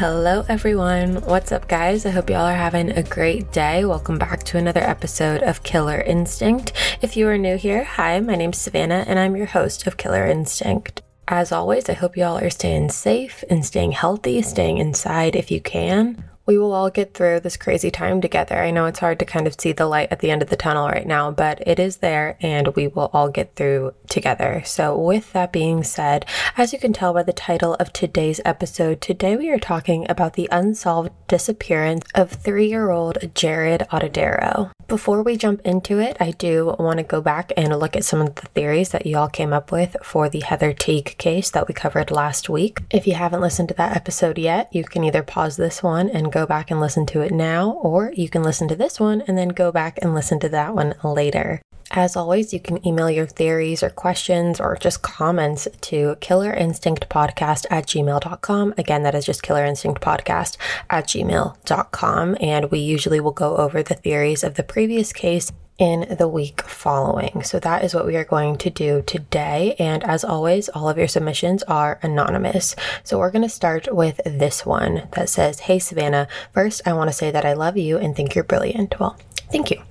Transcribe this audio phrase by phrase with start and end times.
[0.00, 1.16] Hello, everyone.
[1.26, 2.06] What's up, guys?
[2.06, 3.84] I hope y'all are having a great day.
[3.84, 6.72] Welcome back to another episode of Killer Instinct.
[7.02, 10.24] If you are new here, hi, my name's Savannah, and I'm your host of Killer
[10.24, 11.02] Instinct.
[11.28, 15.60] As always, I hope y'all are staying safe and staying healthy, staying inside if you
[15.60, 18.58] can we will all get through this crazy time together.
[18.58, 20.56] I know it's hard to kind of see the light at the end of the
[20.56, 24.60] tunnel right now, but it is there and we will all get through together.
[24.66, 26.26] So, with that being said,
[26.56, 30.32] as you can tell by the title of today's episode, today we are talking about
[30.32, 34.72] the unsolved disappearance of three year old Jared Atadero.
[34.88, 38.20] Before we jump into it, I do want to go back and look at some
[38.20, 41.74] of the theories that y'all came up with for the Heather Teague case that we
[41.74, 42.80] covered last week.
[42.90, 46.32] If you haven't listened to that episode yet, you can either pause this one and
[46.32, 49.36] go back and listen to it now, or you can listen to this one and
[49.36, 51.60] then go back and listen to that one later.
[51.92, 57.86] As always, you can email your theories or questions or just comments to killerinstinctpodcast at
[57.86, 58.74] gmail.com.
[58.78, 60.56] Again, that is just killerinstinctpodcast
[60.88, 62.36] at gmail.com.
[62.40, 65.50] And we usually will go over the theories of the previous case
[65.80, 67.42] in the week following.
[67.42, 69.74] So that is what we are going to do today.
[69.78, 72.76] And as always, all of your submissions are anonymous.
[73.02, 77.08] So we're going to start with this one that says, Hey, Savannah, first, I want
[77.08, 79.00] to say that I love you and think you're brilliant.
[79.00, 79.16] Well,
[79.50, 79.82] Thank you.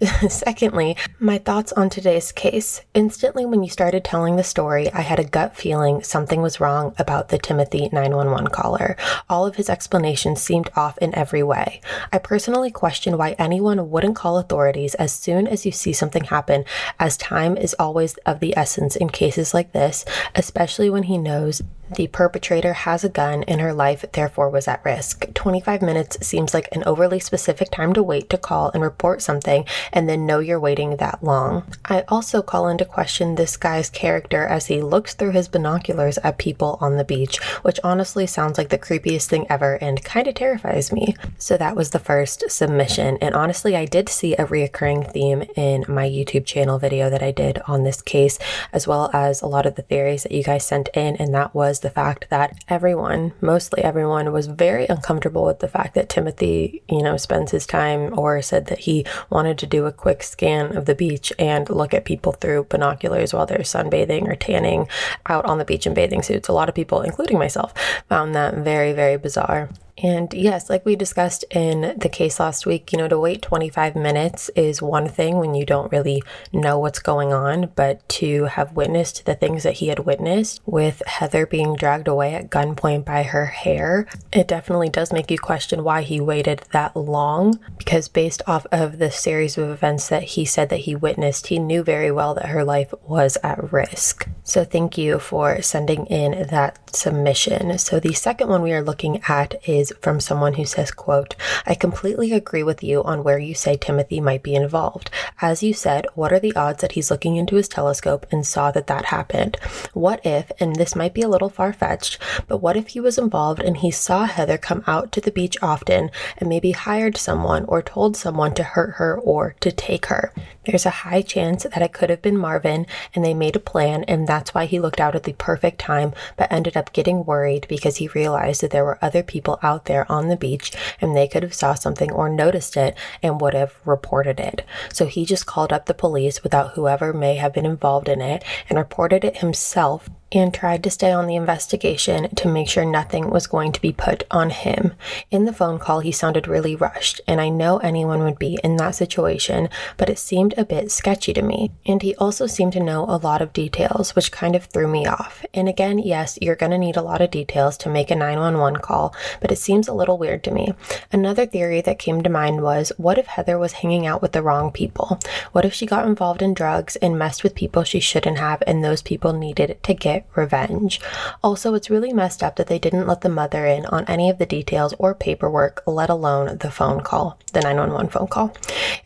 [0.28, 2.82] Secondly, my thoughts on today's case.
[2.94, 6.94] Instantly, when you started telling the story, I had a gut feeling something was wrong
[6.98, 8.96] about the Timothy 911 caller.
[9.28, 11.80] All of his explanations seemed off in every way.
[12.12, 16.64] I personally question why anyone wouldn't call authorities as soon as you see something happen,
[17.00, 20.04] as time is always of the essence in cases like this,
[20.36, 21.60] especially when he knows
[21.96, 25.32] the perpetrator has a gun and her life therefore was at risk.
[25.34, 29.64] 25 minutes seems like an overly specific time to wait to call and report something
[29.92, 31.64] and then know you're waiting that long.
[31.84, 36.38] I also call into question this guy's character as he looks through his binoculars at
[36.38, 40.34] people on the beach, which honestly sounds like the creepiest thing ever and kind of
[40.34, 41.14] terrifies me.
[41.38, 43.18] So that was the first submission.
[43.20, 47.30] And honestly, I did see a reoccurring theme in my YouTube channel video that I
[47.30, 48.38] did on this case,
[48.72, 51.54] as well as a lot of the theories that you guys sent in, and that
[51.54, 56.08] was was the fact that everyone, mostly everyone, was very uncomfortable with the fact that
[56.08, 60.24] Timothy, you know, spends his time or said that he wanted to do a quick
[60.24, 64.88] scan of the beach and look at people through binoculars while they're sunbathing or tanning
[65.26, 66.48] out on the beach in bathing suits.
[66.48, 67.72] A lot of people, including myself,
[68.08, 69.68] found that very, very bizarre.
[70.02, 73.96] And yes, like we discussed in the case last week, you know, to wait 25
[73.96, 76.22] minutes is one thing when you don't really
[76.52, 81.02] know what's going on, but to have witnessed the things that he had witnessed with
[81.06, 85.82] Heather being dragged away at gunpoint by her hair, it definitely does make you question
[85.82, 87.58] why he waited that long.
[87.76, 91.58] Because based off of the series of events that he said that he witnessed, he
[91.58, 94.28] knew very well that her life was at risk.
[94.44, 97.78] So thank you for sending in that submission.
[97.78, 101.34] So the second one we are looking at is from someone who says, quote,
[101.66, 105.10] I completely agree with you on where you say Timothy might be involved.
[105.40, 108.70] As you said, what are the odds that he's looking into his telescope and saw
[108.72, 109.56] that that happened?
[109.94, 113.18] What if, and this might be a little far fetched, but what if he was
[113.18, 117.64] involved and he saw Heather come out to the beach often and maybe hired someone
[117.66, 120.32] or told someone to hurt her or to take her?
[120.68, 124.04] There's a high chance that it could have been Marvin and they made a plan
[124.04, 127.64] and that's why he looked out at the perfect time but ended up getting worried
[127.70, 131.26] because he realized that there were other people out there on the beach and they
[131.26, 134.62] could have saw something or noticed it and would have reported it.
[134.92, 138.44] So he just called up the police without whoever may have been involved in it
[138.68, 143.30] and reported it himself and tried to stay on the investigation to make sure nothing
[143.30, 144.92] was going to be put on him.
[145.30, 148.76] In the phone call, he sounded really rushed, and I know anyone would be in
[148.76, 151.70] that situation, but it seemed a bit sketchy to me.
[151.86, 155.06] And he also seemed to know a lot of details, which kind of threw me
[155.06, 155.44] off.
[155.54, 158.80] And again, yes, you're going to need a lot of details to make a 911
[158.80, 160.74] call, but it seems a little weird to me.
[161.10, 164.42] Another theory that came to mind was what if Heather was hanging out with the
[164.42, 165.18] wrong people?
[165.52, 168.84] What if she got involved in drugs and messed with people she shouldn't have, and
[168.84, 171.00] those people needed to get revenge.
[171.42, 174.38] Also, it's really messed up that they didn't let the mother in on any of
[174.38, 178.54] the details or paperwork, let alone the phone call, the 911 phone call.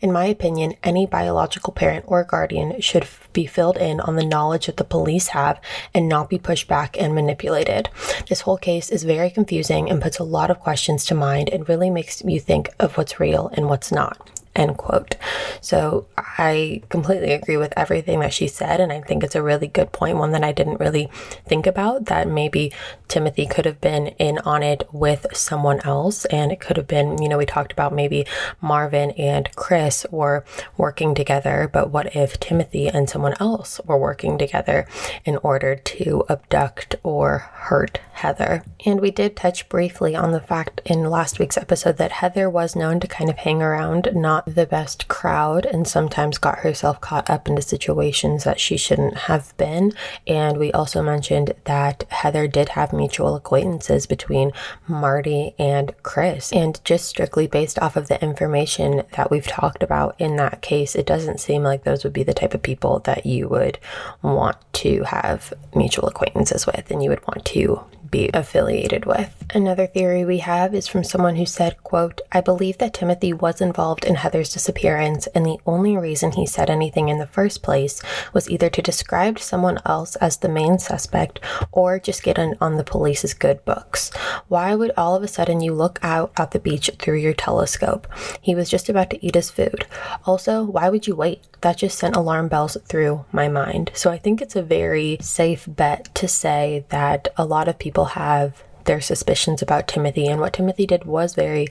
[0.01, 4.67] In my opinion, any biological parent or guardian should be filled in on the knowledge
[4.67, 5.59] that the police have
[5.93, 7.89] and not be pushed back and manipulated.
[8.29, 11.67] This whole case is very confusing and puts a lot of questions to mind and
[11.67, 14.32] really makes you think of what's real and what's not.
[14.55, 15.15] End quote.
[15.61, 18.79] So I completely agree with everything that she said.
[18.79, 21.09] And I think it's a really good point, one that I didn't really
[21.45, 22.71] think about that maybe
[23.07, 26.25] Timothy could have been in on it with someone else.
[26.25, 28.27] And it could have been, you know, we talked about maybe
[28.61, 30.45] Marvin and Chris were
[30.77, 34.87] working together, but what if Timothy and someone else were working together
[35.25, 38.63] in order to abduct or hurt Heather?
[38.85, 42.75] And we did touch briefly on the fact in last week's episode that Heather was
[42.75, 47.29] known to kind of hang around not the best crowd and sometimes got herself caught
[47.29, 49.93] up into situations that she shouldn't have been.
[50.27, 54.51] And we also mentioned that Heather did have mutual acquaintances between
[54.87, 56.51] Marty and Chris.
[56.51, 60.95] And just strictly based off of the information that we've talked about in that case,
[60.95, 63.79] it doesn't seem like those would be the type of people that you would
[64.21, 69.43] want to have mutual acquaintances with and you would want to be affiliated with.
[69.55, 73.59] Another theory we have is from someone who said, quote, I believe that Timothy was
[73.59, 78.01] involved in Heather's disappearance, and the only reason he said anything in the first place
[78.33, 81.39] was either to describe someone else as the main suspect
[81.71, 84.11] or just get on, on the police's good books.
[84.47, 88.07] Why would all of a sudden you look out at the beach through your telescope?
[88.41, 89.85] He was just about to eat his food.
[90.25, 91.43] Also, why would you wait?
[91.61, 93.91] That just sent alarm bells through my mind.
[93.93, 98.05] So I think it's a very safe bet to say that a lot of people
[98.05, 101.67] have their suspicions about Timothy, and what Timothy did was very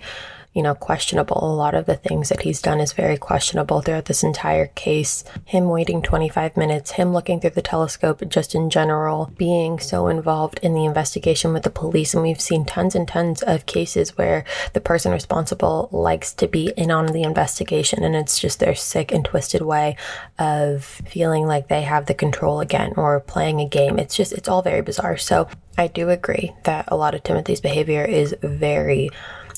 [0.55, 1.39] you know, questionable.
[1.43, 5.25] A lot of the things that he's done is very questionable throughout this entire case.
[5.45, 10.59] Him waiting 25 minutes, him looking through the telescope, just in general, being so involved
[10.63, 12.13] in the investigation with the police.
[12.13, 14.45] And we've seen tons and tons of cases where
[14.75, 19.11] the person responsible likes to be in on the investigation, and it's just their sick
[19.13, 19.97] and twisted way
[20.39, 23.99] of feeling like they have the control again or playing a game.
[23.99, 25.17] It's just, it's all very bizarre.
[25.17, 29.11] So I do agree that a lot of Timothy's behavior is very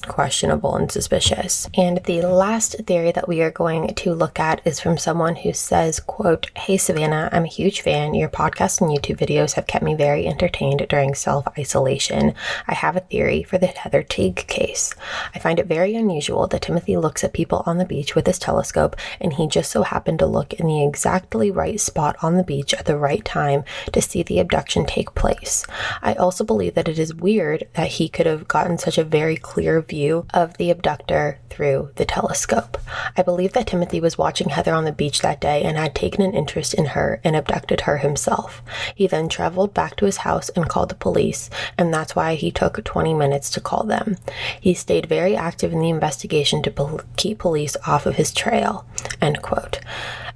[0.09, 1.69] questionable and suspicious.
[1.75, 5.53] And the last theory that we are going to look at is from someone who
[5.53, 8.15] says, quote, Hey Savannah, I'm a huge fan.
[8.15, 12.35] Your podcast and YouTube videos have kept me very entertained during self-isolation.
[12.67, 14.95] I have a theory for the Heather Teague case.
[15.35, 18.39] I find it very unusual that Timothy looks at people on the beach with his
[18.39, 22.45] telescope and he just so happened to look in the exactly right spot on the
[22.45, 25.67] beach at the right time to see the abduction take place.
[26.03, 29.37] I also believe that it is weird that he could have gotten such a very
[29.37, 32.79] clear view view of the abductor through the telescope.
[33.17, 36.21] I believe that Timothy was watching Heather on the beach that day and had taken
[36.21, 38.61] an interest in her and abducted her himself.
[38.93, 41.49] He then traveled back to his house and called the police,
[41.79, 44.17] and that's why he took 20 minutes to call them.
[44.61, 48.85] He stayed very active in the investigation to pol- keep police off of his trail.
[49.21, 49.79] End quote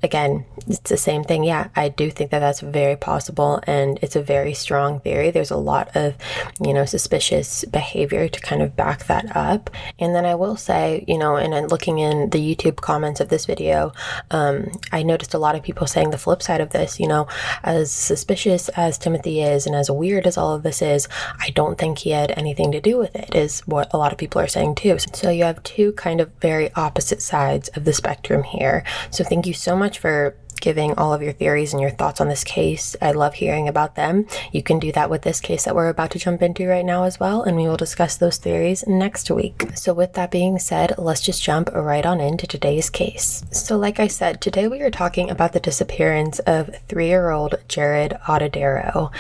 [0.02, 1.44] again, it's the same thing.
[1.44, 5.30] Yeah, I do think that that's very possible and it's a very strong theory.
[5.30, 6.14] There's a lot of,
[6.60, 9.70] you know, suspicious behavior to kind of back that up.
[9.98, 13.46] And then I will say, you know, and looking in the YouTube comments of this
[13.46, 13.92] video,
[14.30, 17.26] um, I noticed a lot of people saying the flip side of this, you know,
[17.62, 21.08] as suspicious as Timothy is and as weird as all of this is,
[21.40, 24.18] I don't think he had anything to do with it, is what a lot of
[24.18, 24.98] people are saying too.
[25.12, 28.84] So you have two kind of very opposite sides of the spectrum here.
[29.10, 32.20] So thank you so much much for giving all of your theories and your thoughts
[32.20, 32.96] on this case.
[33.00, 34.26] I love hearing about them.
[34.52, 37.05] You can do that with this case that we're about to jump into right now
[37.05, 39.66] as well, and we will discuss those theories next week.
[39.75, 43.44] So, with that being said, let's just jump right on into today's case.
[43.50, 47.56] So, like I said, today we are talking about the disappearance of three year old
[47.69, 49.12] Jared Atadero.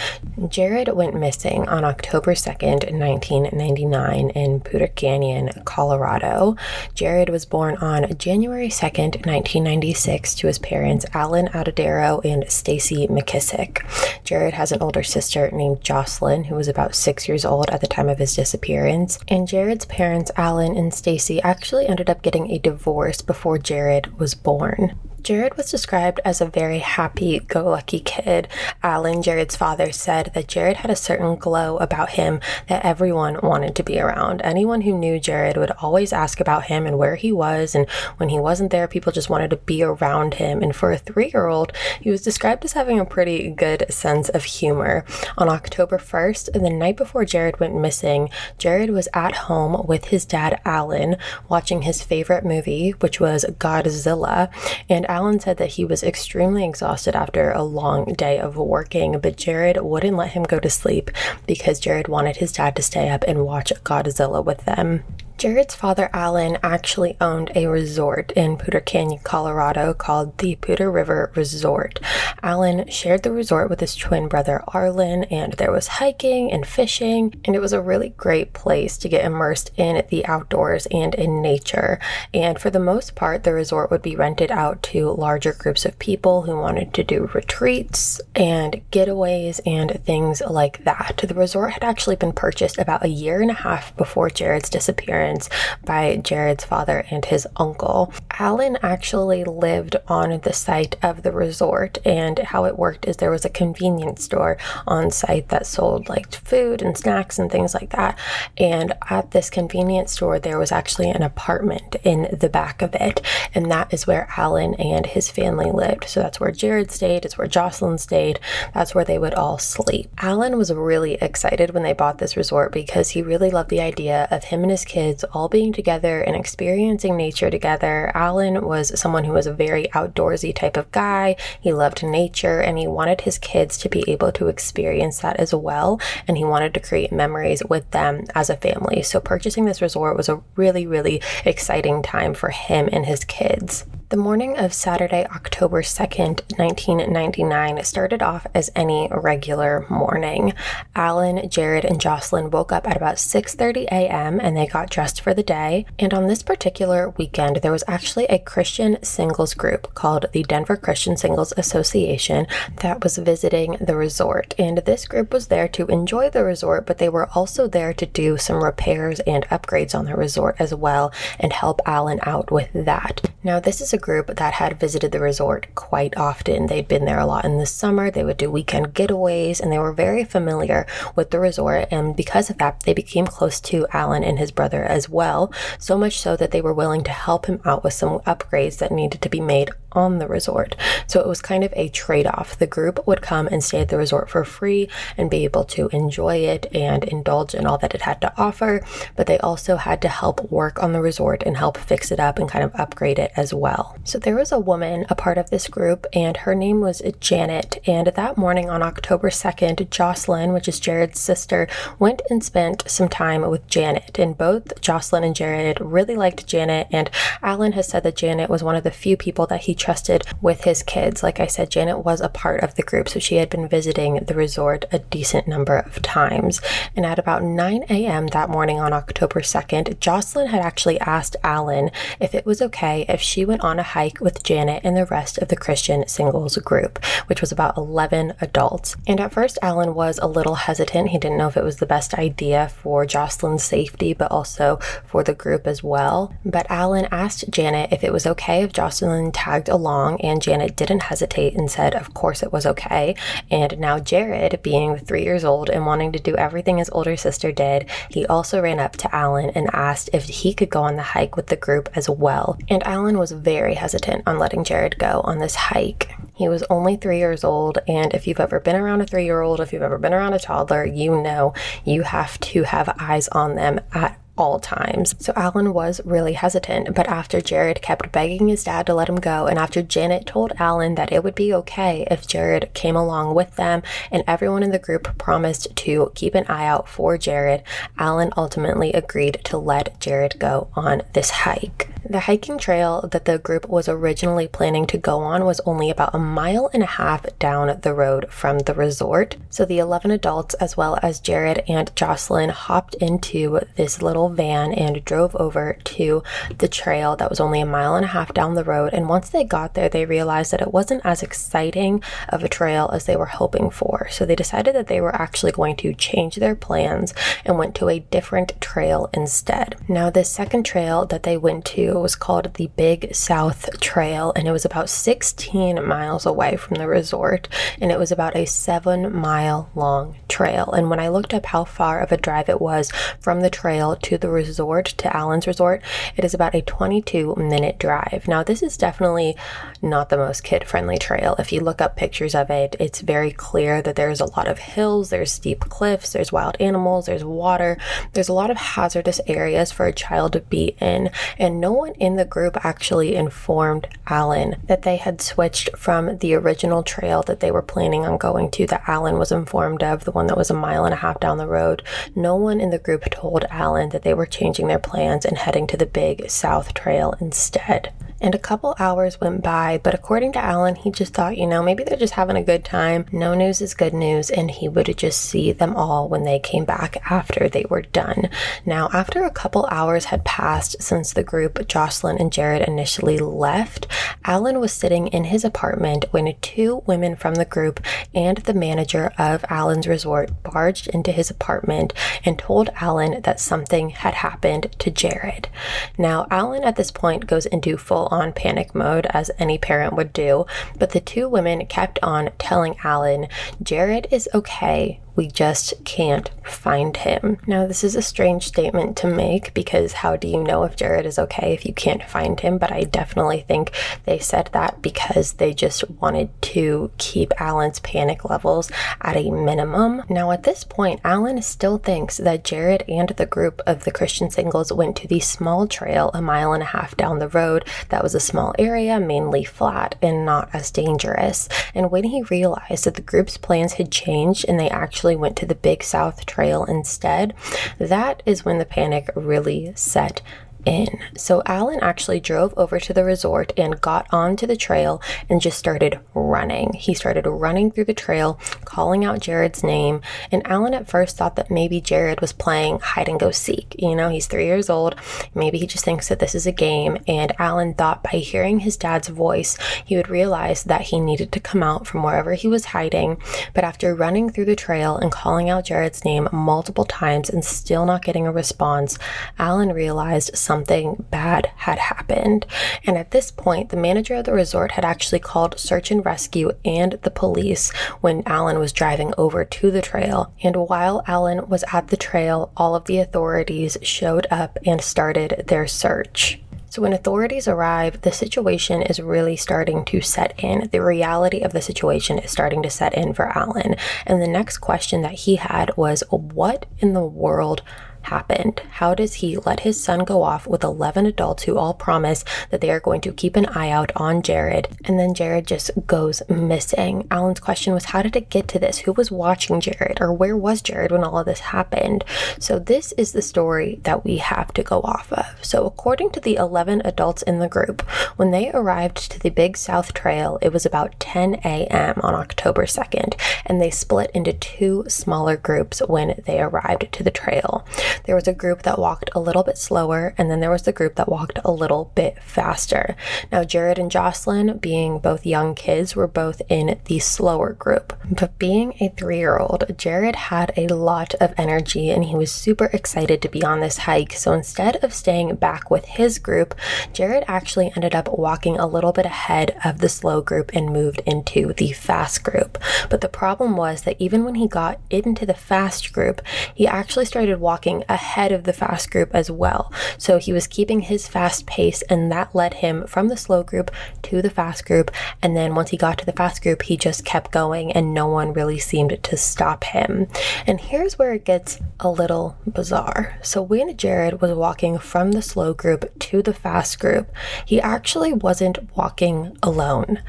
[0.48, 6.56] Jared went missing on October 2nd, 1999, in Poudre Canyon, Colorado.
[6.94, 13.82] Jared was born on January 2nd, 1996, to his parents, Alan Atadero and Stacy McKissick.
[14.24, 17.86] Jared has an older sister named Jocelyn, who was about six years old at the
[17.86, 19.18] time of his disappearance.
[19.28, 24.34] And Jared's parents, Alan and Stacy, actually ended up getting a divorce before Jared was
[24.34, 24.98] born.
[25.22, 28.48] Jared was described as a very happy go lucky kid.
[28.82, 33.74] Alan, Jared's father, said that Jared had a certain glow about him that everyone wanted
[33.76, 34.40] to be around.
[34.42, 38.28] Anyone who knew Jared would always ask about him and where he was, and when
[38.28, 40.62] he wasn't there, people just wanted to be around him.
[40.62, 44.28] And for a three year old, he was described as having a pretty good sense
[44.28, 45.04] of humor.
[45.36, 50.24] On October 1st, the night before Jared went missing, Jared was at home with his
[50.24, 51.16] dad, Alan,
[51.48, 54.50] watching his favorite movie, which was Godzilla.
[54.88, 59.36] And Alan said that he was extremely exhausted after a long day of working, but
[59.36, 61.10] Jared wouldn't let him go to sleep
[61.46, 65.02] because Jared wanted his dad to stay up and watch Godzilla with them.
[65.38, 71.30] Jared's father, Alan, actually owned a resort in Poudre Canyon, Colorado called the Poudre River
[71.36, 72.00] Resort.
[72.42, 77.40] Alan shared the resort with his twin brother, Arlen, and there was hiking and fishing,
[77.44, 81.40] and it was a really great place to get immersed in the outdoors and in
[81.40, 82.00] nature.
[82.34, 86.00] And for the most part, the resort would be rented out to larger groups of
[86.00, 91.22] people who wanted to do retreats and getaways and things like that.
[91.28, 95.27] The resort had actually been purchased about a year and a half before Jared's disappearance
[95.28, 95.48] parents
[95.84, 98.12] by Jared's father and his uncle.
[98.38, 103.30] Alan actually lived on the site of the resort, and how it worked is there
[103.30, 104.56] was a convenience store
[104.86, 108.18] on site that sold like food and snacks and things like that.
[108.56, 113.20] And at this convenience store, there was actually an apartment in the back of it,
[113.54, 116.04] and that is where Alan and his family lived.
[116.08, 118.40] So that's where Jared stayed, it's where Jocelyn stayed,
[118.72, 120.10] that's where they would all sleep.
[120.18, 124.28] Alan was really excited when they bought this resort because he really loved the idea
[124.30, 128.10] of him and his kids all being together and experiencing nature together.
[128.14, 131.36] Alan was someone who was a very outdoorsy type of guy.
[131.60, 135.54] He loved nature and he wanted his kids to be able to experience that as
[135.54, 136.00] well.
[136.26, 139.02] And he wanted to create memories with them as a family.
[139.02, 143.84] So purchasing this resort was a really, really exciting time for him and his kids.
[144.10, 150.54] The morning of Saturday, October 2nd, 1999, started off as any regular morning.
[150.96, 154.40] Alan, Jared, and Jocelyn woke up at about 6:30 a.m.
[154.40, 155.84] and they got dressed for the day.
[155.98, 160.78] And on this particular weekend, there was actually a Christian singles group called the Denver
[160.78, 162.46] Christian Singles Association
[162.76, 164.54] that was visiting the resort.
[164.58, 168.06] And this group was there to enjoy the resort, but they were also there to
[168.06, 172.70] do some repairs and upgrades on the resort as well and help Alan out with
[172.72, 173.30] that.
[173.44, 176.66] Now, this is a group that had visited the resort quite often.
[176.66, 179.78] They'd been there a lot in the summer, they would do weekend getaways, and they
[179.78, 181.88] were very familiar with the resort.
[181.90, 185.96] And because of that, they became close to Alan and his brother as well, so
[185.96, 189.22] much so that they were willing to help him out with some upgrades that needed
[189.22, 190.76] to be made on the resort.
[191.06, 192.58] So it was kind of a trade off.
[192.58, 195.88] The group would come and stay at the resort for free and be able to
[195.88, 198.84] enjoy it and indulge in all that it had to offer,
[199.16, 202.38] but they also had to help work on the resort and help fix it up
[202.38, 203.96] and kind of upgrade it as well.
[204.04, 207.78] So there was a woman a part of this group, and her name was Janet.
[207.86, 211.68] And that morning on October 2nd, Jocelyn, which is Jared's sister,
[211.98, 214.18] went and spent some time with Janet.
[214.18, 217.10] And both Jocelyn and Jared really liked Janet, and
[217.42, 220.64] Alan has said that Janet was one of the few people that he trusted with
[220.64, 221.22] his kids.
[221.22, 224.16] Like I said, Janet was a part of the group, so she had been visiting
[224.16, 226.60] the resort a decent number of times.
[226.94, 228.26] And at about 9 a.m.
[228.28, 233.20] that morning on October 2nd, Jocelyn had actually asked Alan if it was okay if
[233.20, 237.02] she went on a hike with Janet and the rest of the Christian singles group,
[237.26, 238.96] which was about 11 adults.
[239.06, 241.10] And at first, Alan was a little hesitant.
[241.10, 245.22] He didn't know if it was the best idea for Jocelyn's safety, but also for
[245.22, 246.34] the group as well.
[246.44, 251.02] But Alan asked Janet if it was okay if Jocelyn tagged along, and Janet didn't
[251.02, 253.14] hesitate and said, Of course, it was okay.
[253.50, 257.52] And now, Jared, being three years old and wanting to do everything his older sister
[257.52, 261.02] did, he also ran up to Alan and asked if he could go on the
[261.02, 262.58] hike with the group as well.
[262.68, 266.14] And Alan was very hesitant on letting Jared go on this hike.
[266.34, 269.40] He was only three years old, and if you've ever been around a three year
[269.40, 271.52] old, if you've ever been around a toddler, you know
[271.84, 275.14] you have to have eyes on them at all times.
[275.18, 279.16] So Alan was really hesitant, but after Jared kept begging his dad to let him
[279.16, 283.34] go, and after Janet told Alan that it would be okay if Jared came along
[283.34, 287.62] with them, and everyone in the group promised to keep an eye out for Jared,
[287.98, 291.88] Alan ultimately agreed to let Jared go on this hike.
[292.04, 296.14] The hiking trail that the group was originally planning to go on was only about
[296.14, 299.36] a mile and a half down the road from the resort.
[299.50, 304.72] So the 11 adults, as well as Jared and Jocelyn, hopped into this little van
[304.72, 306.22] and drove over to
[306.56, 308.94] the trail that was only a mile and a half down the road.
[308.94, 312.90] And once they got there, they realized that it wasn't as exciting of a trail
[312.92, 314.08] as they were hoping for.
[314.10, 317.12] So they decided that they were actually going to change their plans
[317.44, 319.76] and went to a different trail instead.
[319.88, 324.48] Now, this second trail that they went to was called the Big South Trail, and
[324.48, 327.48] it was about 16 miles away from the resort,
[327.80, 330.70] and it was about a seven mile long trail.
[330.72, 332.90] And when I looked up how far of a drive it was
[333.20, 335.82] from the trail to the resort, to Allen's resort,
[336.16, 338.24] it is about a 22 minute drive.
[338.28, 339.36] Now, this is definitely
[339.82, 341.34] not the most kid friendly trail.
[341.38, 344.58] If you look up pictures of it, it's very clear that there's a lot of
[344.58, 347.78] hills, there's steep cliffs, there's wild animals, there's water,
[348.12, 351.92] there's a lot of hazardous areas for a child to be in, and no one
[351.94, 357.40] in the group actually informed Alan that they had switched from the original trail that
[357.40, 360.50] they were planning on going to, that Alan was informed of, the one that was
[360.50, 361.82] a mile and a half down the road.
[362.14, 365.66] No one in the group told Alan that they were changing their plans and heading
[365.68, 367.92] to the big South Trail instead.
[368.20, 371.62] And a couple hours went by, but according to Alan, he just thought, you know,
[371.62, 373.06] maybe they're just having a good time.
[373.12, 376.64] No news is good news, and he would just see them all when they came
[376.64, 378.28] back after they were done.
[378.66, 383.86] Now, after a couple hours had passed since the group Jocelyn and Jared initially left,
[384.24, 387.80] Alan was sitting in his apartment when two women from the group
[388.14, 391.92] and the manager of Alan's resort barged into his apartment
[392.24, 395.48] and told Alan that something had happened to Jared.
[395.96, 400.12] Now, Alan at this point goes into full on panic mode, as any parent would
[400.12, 400.46] do,
[400.78, 403.28] but the two women kept on telling Alan,
[403.62, 405.00] Jared is okay.
[405.18, 407.38] We just can't find him.
[407.44, 411.06] Now, this is a strange statement to make because how do you know if Jared
[411.06, 412.56] is okay if you can't find him?
[412.56, 413.72] But I definitely think
[414.04, 418.70] they said that because they just wanted to keep Alan's panic levels
[419.00, 420.04] at a minimum.
[420.08, 424.30] Now, at this point, Alan still thinks that Jared and the group of the Christian
[424.30, 428.04] singles went to the small trail a mile and a half down the road that
[428.04, 431.48] was a small area, mainly flat and not as dangerous.
[431.74, 435.46] And when he realized that the group's plans had changed and they actually went to
[435.46, 437.34] the Big South Trail instead,
[437.78, 440.22] that is when the panic really set
[440.68, 440.98] in.
[441.16, 445.58] So Alan actually drove over to the resort and got onto the trail and just
[445.58, 446.74] started running.
[446.74, 450.00] He started running through the trail, calling out Jared's name.
[450.30, 453.74] And Alan at first thought that maybe Jared was playing hide and go seek.
[453.78, 454.94] You know, he's three years old.
[455.34, 456.98] Maybe he just thinks that this is a game.
[457.08, 461.40] And Alan thought by hearing his dad's voice, he would realize that he needed to
[461.40, 463.20] come out from wherever he was hiding.
[463.54, 467.86] But after running through the trail and calling out Jared's name multiple times and still
[467.86, 468.98] not getting a response,
[469.38, 472.46] Alan realized something bad had happened.
[472.84, 476.52] And at this point, the manager of the resort had actually called search and rescue
[476.64, 480.32] and the police when Alan was driving over to the trail.
[480.42, 485.44] And while Alan was at the trail, all of the authorities showed up and started
[485.48, 486.40] their search.
[486.70, 490.68] So, when authorities arrive, the situation is really starting to set in.
[490.70, 493.74] The reality of the situation is starting to set in for Alan.
[494.06, 497.62] And the next question that he had was, What in the world
[498.08, 498.62] happened?
[498.72, 502.60] How does he let his son go off with 11 adults who all promise that
[502.60, 504.68] they are going to keep an eye out on Jared?
[504.84, 507.06] And then Jared just goes missing.
[507.10, 508.78] Alan's question was, How did it get to this?
[508.78, 509.98] Who was watching Jared?
[510.00, 512.04] Or where was Jared when all of this happened?
[512.38, 515.26] So, this is the story that we have to go off of.
[515.42, 517.82] So, according to the 11 adults in the group,
[518.16, 522.00] when they arrived to the Big South Trail, it was about 10 a.m.
[522.02, 527.10] on October 2nd, and they split into two smaller groups when they arrived to the
[527.10, 527.66] trail.
[528.04, 530.72] There was a group that walked a little bit slower, and then there was the
[530.72, 532.96] group that walked a little bit faster.
[533.30, 537.92] Now, Jared and Jocelyn, being both young kids, were both in the slower group.
[538.10, 542.32] But being a three year old, Jared had a lot of energy and he was
[542.32, 544.12] super excited to be on this hike.
[544.12, 546.54] So instead of staying back with his group,
[546.92, 551.02] Jared actually ended up walking a little bit ahead of the slow group and moved
[551.06, 552.58] into the fast group.
[552.88, 556.22] But the problem was that even when he got into the fast group,
[556.54, 559.72] he actually started walking ahead of the fast group as well.
[559.96, 563.70] So he was keeping his fast pace, and that led him from the slow group
[564.02, 564.90] to the fast group.
[565.22, 568.06] And then once he got to the fast group, he just kept going, and no
[568.06, 570.06] one really seemed to stop him.
[570.46, 573.18] And here's where it gets a little bizarre.
[573.22, 577.08] So when Jared was walking from the slow group to the fast group,
[577.44, 580.02] he actually wasn't walking alone.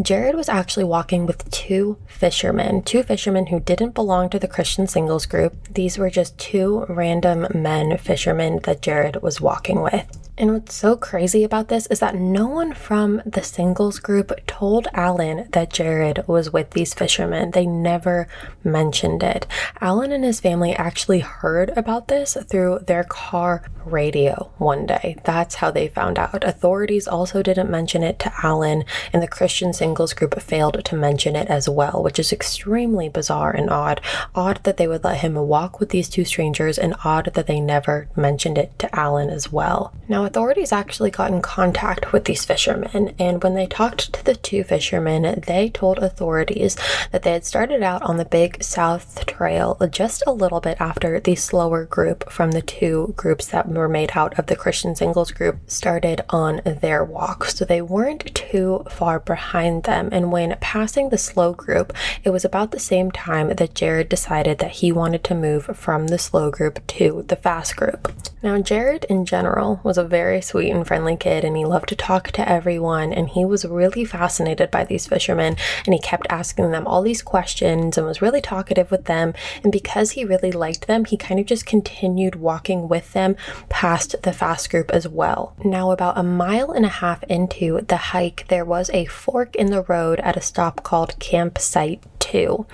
[0.00, 4.86] Jared was actually walking with two fishermen, two fishermen who didn't belong to the Christian
[4.86, 5.54] singles group.
[5.68, 10.25] These were just two random random men fishermen that Jared was walking with.
[10.38, 14.86] And what's so crazy about this is that no one from the singles group told
[14.92, 17.52] Alan that Jared was with these fishermen.
[17.52, 18.28] They never
[18.62, 19.46] mentioned it.
[19.80, 25.16] Alan and his family actually heard about this through their car radio one day.
[25.24, 26.44] That's how they found out.
[26.44, 31.34] Authorities also didn't mention it to Alan, and the Christian singles group failed to mention
[31.36, 34.00] it as well, which is extremely bizarre and odd.
[34.34, 37.60] Odd that they would let him walk with these two strangers, and odd that they
[37.60, 39.94] never mentioned it to Alan as well.
[40.08, 44.34] Now, authorities actually got in contact with these fishermen, and when they talked to the
[44.34, 46.76] two fishermen, they told authorities
[47.12, 51.20] that they had started out on the Big South Trail just a little bit after
[51.20, 55.30] the slower group from the two groups that were made out of the Christian singles
[55.30, 57.46] group started on their walk.
[57.46, 60.08] So they weren't too far behind them.
[60.12, 61.92] And when passing the slow group,
[62.24, 66.08] it was about the same time that Jared decided that he wanted to move from
[66.08, 68.12] the slow group to the fast group.
[68.42, 71.94] Now, Jared in general was a very sweet and friendly kid, and he loved to
[71.94, 73.12] talk to everyone.
[73.12, 77.20] And he was really fascinated by these fishermen, and he kept asking them all these
[77.20, 79.34] questions and was really talkative with them.
[79.62, 83.36] And because he really liked them, he kind of just continued walking with them
[83.68, 85.54] past the fast group as well.
[85.62, 89.66] Now, about a mile and a half into the hike, there was a fork in
[89.66, 92.66] the road at a stop called Campsite 2.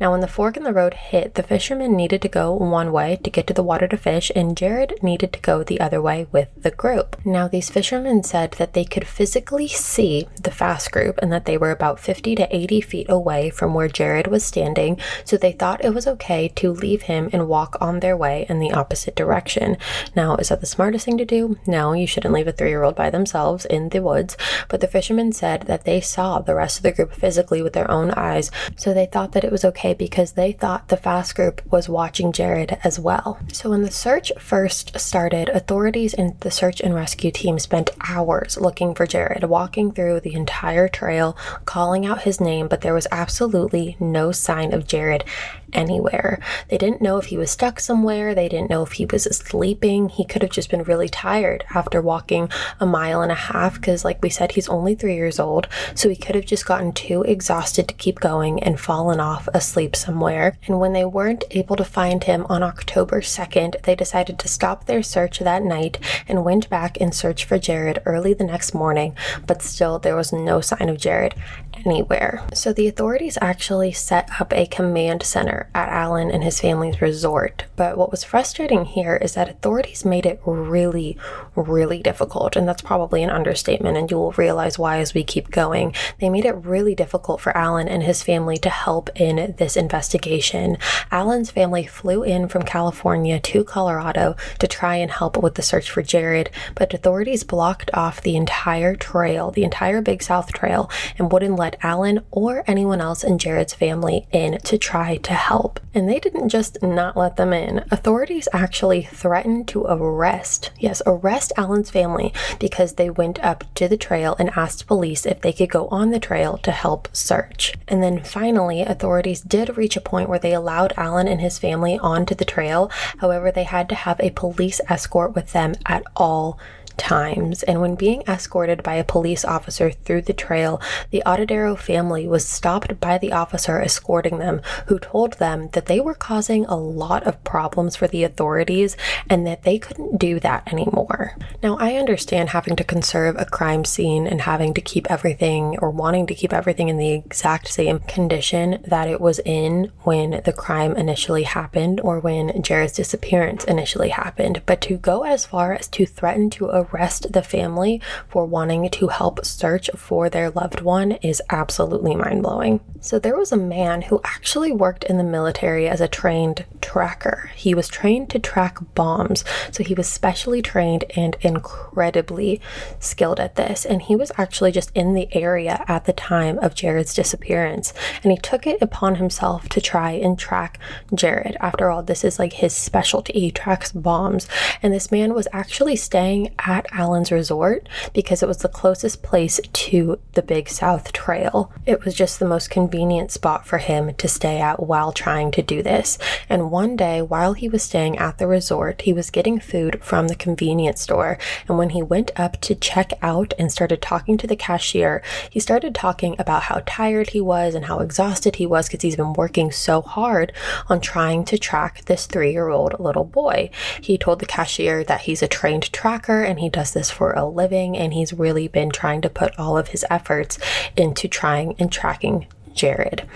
[0.00, 3.18] Now, when the fork in the road hit, the fishermen needed to go one way
[3.24, 6.28] to get to the water to fish, and Jared needed to go the other way
[6.30, 7.16] with the group.
[7.24, 11.58] Now, these fishermen said that they could physically see the fast group and that they
[11.58, 15.84] were about 50 to 80 feet away from where Jared was standing, so they thought
[15.84, 19.76] it was okay to leave him and walk on their way in the opposite direction.
[20.14, 21.58] Now, is that the smartest thing to do?
[21.66, 24.36] No, you shouldn't leave a three year old by themselves in the woods,
[24.68, 27.90] but the fishermen said that they saw the rest of the group physically with their
[27.90, 31.62] own eyes, so they thought that it was okay because they thought the fast group
[31.70, 33.38] was watching Jared as well.
[33.52, 38.58] So when the search first started, authorities and the search and rescue team spent hours
[38.58, 43.06] looking for Jared, walking through the entire trail, calling out his name, but there was
[43.10, 45.24] absolutely no sign of Jared
[45.72, 46.40] anywhere.
[46.68, 50.08] They didn't know if he was stuck somewhere, they didn't know if he was sleeping.
[50.08, 54.04] He could have just been really tired after walking a mile and a half because,
[54.04, 57.22] like we said, he's only three years old, so he could have just gotten too
[57.22, 60.56] exhausted to keep going and fallen off asleep somewhere.
[60.66, 64.86] And when they weren't able to find him on October 2nd, they decided to stop
[64.86, 69.14] their search that night and went back and searched for Jared early the next morning,
[69.46, 71.34] but still there was no sign of Jared
[71.74, 72.44] anywhere.
[72.54, 77.64] So the authorities actually set up a command center at Alan and his family's resort.
[77.76, 81.16] But what was frustrating here is that authorities made it really,
[81.54, 82.56] really difficult.
[82.56, 85.94] And that's probably an understatement, and you will realize why as we keep going.
[86.18, 90.76] They made it really difficult for Alan and his family to help in this investigation.
[91.10, 95.90] Alan's family flew in from California to Colorado to try and help with the search
[95.90, 101.32] for Jared, but authorities blocked off the entire trail, the entire Big South Trail, and
[101.32, 105.78] wouldn't let Alan or anyone else in Jared's family in to try to help.
[105.94, 111.52] And they didn't just not let them in, authorities actually threatened to arrest, yes, arrest
[111.56, 115.70] Alan's family because they went up to the trail and asked police if they could
[115.70, 117.74] go on the trail to help search.
[117.86, 121.98] And then finally, authorities did reach a point where they allowed Alan and his family
[121.98, 122.90] onto the trail.
[123.18, 126.58] However, they had to have a police escort with them at all
[127.00, 132.28] times, and when being escorted by a police officer through the trail, the Atadero family
[132.28, 136.76] was stopped by the officer escorting them, who told them that they were causing a
[136.76, 138.96] lot of problems for the authorities
[139.28, 141.36] and that they couldn't do that anymore.
[141.62, 145.90] Now, I understand having to conserve a crime scene and having to keep everything or
[145.90, 150.52] wanting to keep everything in the exact same condition that it was in when the
[150.52, 155.88] crime initially happened or when Jared's disappearance initially happened, but to go as far as
[155.88, 161.12] to threaten to arrest the family for wanting to help search for their loved one
[161.12, 162.80] is absolutely mind blowing.
[163.00, 167.50] So, there was a man who actually worked in the military as a trained tracker.
[167.54, 172.60] He was trained to track bombs, so he was specially trained and incredibly
[172.98, 173.86] skilled at this.
[173.86, 178.32] And he was actually just in the area at the time of Jared's disappearance, and
[178.32, 180.78] he took it upon himself to try and track
[181.14, 181.56] Jared.
[181.60, 183.32] After all, this is like his specialty.
[183.32, 184.48] He tracks bombs,
[184.82, 189.60] and this man was actually staying at Alan's resort because it was the closest place
[189.72, 191.72] to the Big South Trail.
[191.86, 195.62] It was just the most convenient spot for him to stay at while trying to
[195.62, 196.18] do this.
[196.48, 200.28] And one day, while he was staying at the resort, he was getting food from
[200.28, 201.38] the convenience store.
[201.68, 205.60] And when he went up to check out and started talking to the cashier, he
[205.60, 209.32] started talking about how tired he was and how exhausted he was because he's been
[209.32, 210.52] working so hard
[210.88, 213.70] on trying to track this three year old little boy.
[214.00, 217.44] He told the cashier that he's a trained tracker and he does this for a
[217.44, 220.58] living, and he's really been trying to put all of his efforts
[220.96, 223.26] into trying and tracking Jared.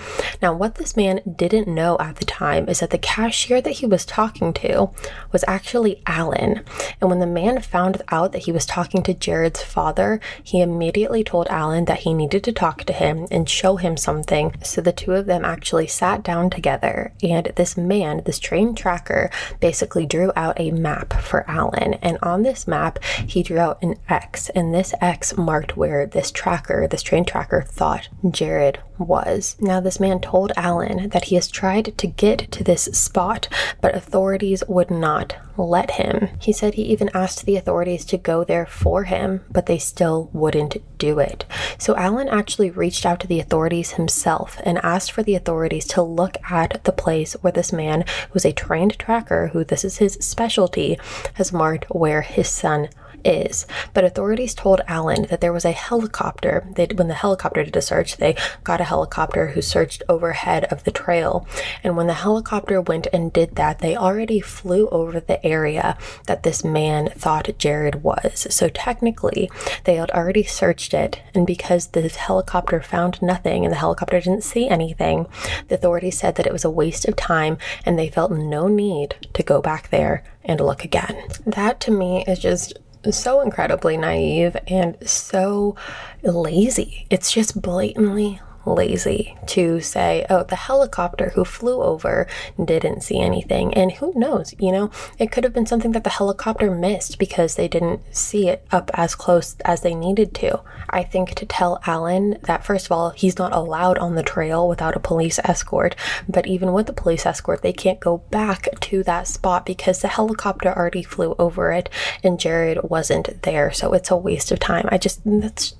[0.41, 3.87] Now, what this man didn't know at the time is that the cashier that he
[3.87, 4.91] was talking to
[5.33, 6.63] was actually Alan.
[7.01, 11.25] And when the man found out that he was talking to Jared's father, he immediately
[11.25, 14.55] told Alan that he needed to talk to him and show him something.
[14.63, 19.31] So the two of them actually sat down together, and this man, this train tracker,
[19.61, 21.95] basically drew out a map for Alan.
[21.95, 26.31] And on this map, he drew out an X, and this X marked where this
[26.31, 29.57] tracker, this train tracker, thought Jared was.
[29.61, 33.49] Now, this man told Alan that he has tried to get to this spot,
[33.81, 36.29] but authorities would not let him.
[36.41, 40.31] He said he even asked the authorities to go there for him, but they still
[40.33, 41.45] wouldn't do it.
[41.79, 46.03] So Alan actually reached out to the authorities himself and asked for the authorities to
[46.03, 50.15] look at the place where this man, who's a trained tracker, who this is his
[50.21, 50.99] specialty,
[51.35, 52.89] has marked where his son
[53.25, 53.67] is.
[53.93, 56.67] But authorities told Allen that there was a helicopter.
[56.75, 60.85] They, when the helicopter did a search, they got a helicopter who searched overhead of
[60.85, 61.47] the trail.
[61.83, 66.43] And when the helicopter went and did that, they already flew over the area that
[66.43, 68.47] this man thought Jared was.
[68.51, 69.51] So technically,
[69.85, 71.21] they had already searched it.
[71.35, 75.27] And because the helicopter found nothing and the helicopter didn't see anything,
[75.69, 79.17] the authorities said that it was a waste of time and they felt no need
[79.33, 81.17] to go back there and look again.
[81.47, 82.79] That to me is just
[83.13, 85.77] so incredibly naive and so
[86.23, 87.07] lazy.
[87.11, 92.27] It's just blatantly lazy to say, oh, the helicopter who flew over
[92.63, 93.75] didn't see anything.
[93.75, 97.55] And who knows, you know, it could have been something that the helicopter missed because
[97.55, 100.61] they didn't see it up as close as they needed to.
[100.91, 104.69] I think to tell Alan that, first of all, he's not allowed on the trail
[104.69, 105.97] without a police escort,
[106.29, 110.09] but even with the police escort, they can't go back to that spot because the
[110.09, 111.89] helicopter already flew over it
[112.23, 113.73] and Jared wasn't there.
[113.73, 114.89] So it's a waste of time.
[114.91, 115.75] I just, that's,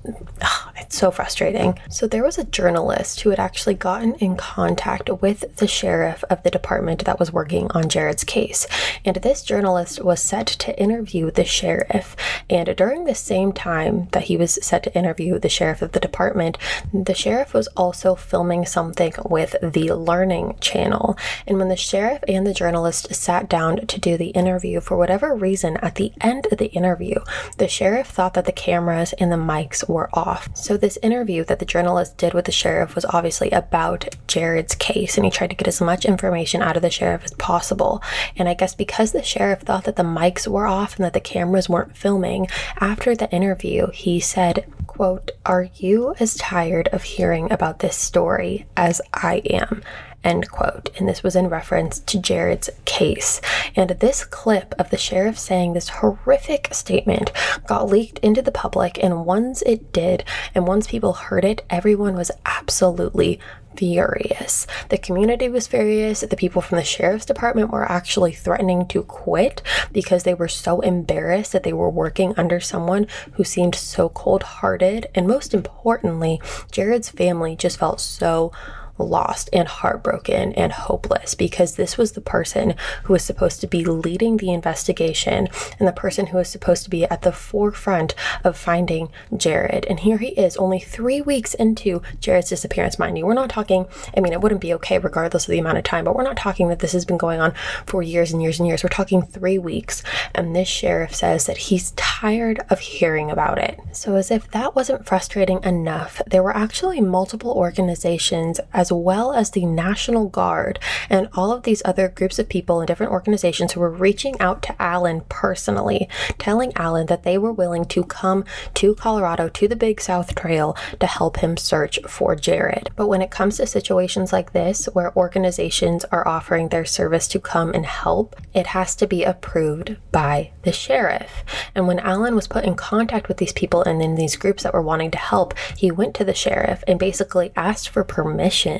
[0.77, 1.79] it's so frustrating.
[1.89, 6.25] So there was a journal journalist who had actually gotten in contact with the sheriff
[6.29, 8.67] of the department that was working on Jared's case.
[9.05, 12.17] And this journalist was set to interview the sheriff.
[12.49, 16.01] And during the same time that he was set to interview the sheriff of the
[16.01, 16.57] department,
[16.93, 21.17] the sheriff was also filming something with the Learning Channel.
[21.47, 25.33] And when the sheriff and the journalist sat down to do the interview, for whatever
[25.33, 27.19] reason, at the end of the interview,
[27.57, 30.49] the sheriff thought that the cameras and the mics were off.
[30.53, 35.17] So, this interview that the journalist did with the sheriff was obviously about Jared's case,
[35.17, 38.01] and he tried to get as much information out of the sheriff as possible.
[38.35, 41.19] And I guess because the sheriff thought that the mics were off and that the
[41.19, 42.47] cameras weren't filming,
[42.79, 48.65] after the interview, he said, quote, Are you as tired of hearing about this story
[48.75, 49.83] as I am?
[50.25, 50.89] End quote.
[50.97, 53.39] And this was in reference to Jared's case.
[53.75, 57.31] And this clip of the sheriff saying this horrific statement
[57.67, 59.01] got leaked into the public.
[59.03, 63.39] And once it did, and once people heard it, everyone was absolutely
[63.77, 64.65] furious.
[64.89, 66.21] The community was furious.
[66.21, 69.61] The people from the sheriff's department were actually threatening to quit
[69.91, 74.41] because they were so embarrassed that they were working under someone who seemed so cold
[74.43, 75.07] hearted.
[75.13, 78.51] And most importantly, Jared's family just felt so
[78.97, 83.83] lost and heartbroken and hopeless because this was the person who was supposed to be
[83.83, 85.47] leading the investigation
[85.79, 89.85] and the person who was supposed to be at the forefront of finding Jared.
[89.85, 92.99] And here he is, only three weeks into Jared's disappearance.
[92.99, 95.77] Mind you, we're not talking, I mean, it wouldn't be okay regardless of the amount
[95.77, 97.53] of time, but we're not talking that this has been going on
[97.85, 98.83] for years and years and years.
[98.83, 100.03] We're talking three weeks.
[100.33, 103.79] And this sheriff says that he's tired of hearing about it.
[103.91, 109.33] So, as if that wasn't frustrating enough, there were actually multiple organizations as as well
[109.33, 110.77] as the National Guard
[111.09, 114.61] and all of these other groups of people and different organizations who were reaching out
[114.61, 118.45] to Allen personally, telling Allen that they were willing to come
[118.75, 122.91] to Colorado to the Big South Trail to help him search for Jared.
[122.95, 127.39] But when it comes to situations like this, where organizations are offering their service to
[127.39, 131.43] come and help, it has to be approved by the sheriff.
[131.73, 134.75] And when Allen was put in contact with these people and in these groups that
[134.75, 138.74] were wanting to help, he went to the sheriff and basically asked for permission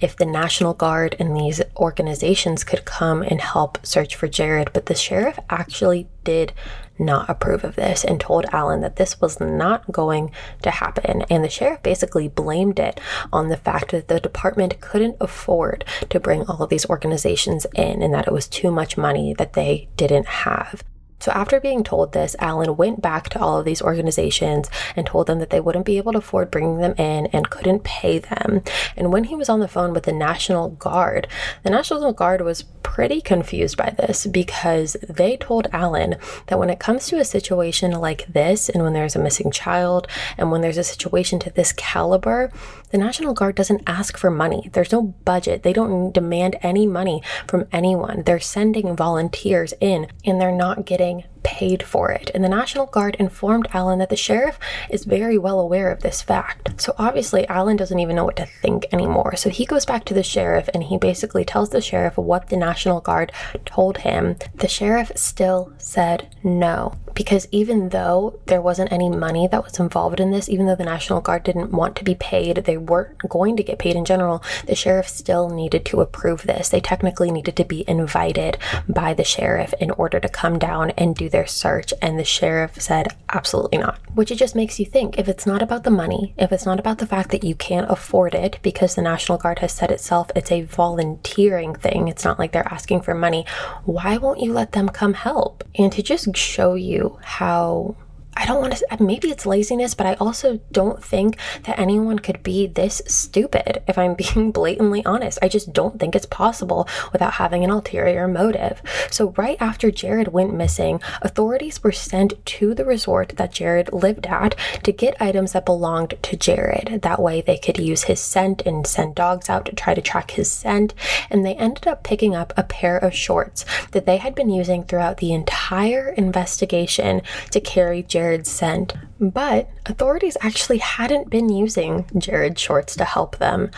[0.00, 4.72] if the National Guard and these organizations could come and help search for Jared.
[4.72, 6.52] But the sheriff actually did
[6.98, 10.30] not approve of this and told Allen that this was not going
[10.62, 11.22] to happen.
[11.30, 13.00] And the sheriff basically blamed it
[13.32, 18.02] on the fact that the department couldn't afford to bring all of these organizations in
[18.02, 20.82] and that it was too much money that they didn't have.
[21.24, 25.26] So, after being told this, Allen went back to all of these organizations and told
[25.26, 28.60] them that they wouldn't be able to afford bringing them in and couldn't pay them.
[28.94, 31.26] And when he was on the phone with the National Guard,
[31.62, 36.16] the National Guard was pretty confused by this because they told Allen
[36.48, 40.06] that when it comes to a situation like this, and when there's a missing child,
[40.36, 42.52] and when there's a situation to this caliber,
[42.94, 44.70] the National Guard doesn't ask for money.
[44.72, 45.64] There's no budget.
[45.64, 48.22] They don't demand any money from anyone.
[48.22, 52.30] They're sending volunteers in and they're not getting paid for it.
[52.34, 54.58] And the National Guard informed Allen that the sheriff
[54.90, 56.80] is very well aware of this fact.
[56.80, 59.36] So obviously, Allen doesn't even know what to think anymore.
[59.36, 62.56] So he goes back to the sheriff and he basically tells the sheriff what the
[62.56, 63.30] National Guard
[63.64, 64.36] told him.
[64.54, 70.20] The sheriff still said no because even though there wasn't any money that was involved
[70.20, 73.56] in this, even though the National Guard didn't want to be paid, they weren't going
[73.56, 76.68] to get paid in general, the sheriff still needed to approve this.
[76.68, 81.14] They technically needed to be invited by the sheriff in order to come down and
[81.14, 81.92] do their search.
[82.00, 83.98] And the sheriff said, absolutely not.
[84.14, 86.78] Which it just makes you think if it's not about the money, if it's not
[86.78, 90.30] about the fact that you can't afford it because the National Guard has said itself
[90.36, 93.44] it's a volunteering thing, it's not like they're asking for money,
[93.84, 95.64] why won't you let them come help?
[95.76, 97.96] And to just show you how
[98.36, 102.42] I don't want to, maybe it's laziness, but I also don't think that anyone could
[102.42, 105.38] be this stupid if I'm being blatantly honest.
[105.42, 108.82] I just don't think it's possible without having an ulterior motive.
[109.10, 114.26] So, right after Jared went missing, authorities were sent to the resort that Jared lived
[114.26, 117.00] at to get items that belonged to Jared.
[117.02, 120.32] That way they could use his scent and send dogs out to try to track
[120.32, 120.94] his scent.
[121.30, 124.84] And they ended up picking up a pair of shorts that they had been using
[124.84, 128.94] throughout the entire investigation to carry Jared's scent.
[129.20, 133.70] But authorities actually hadn't been using Jared's shorts to help them.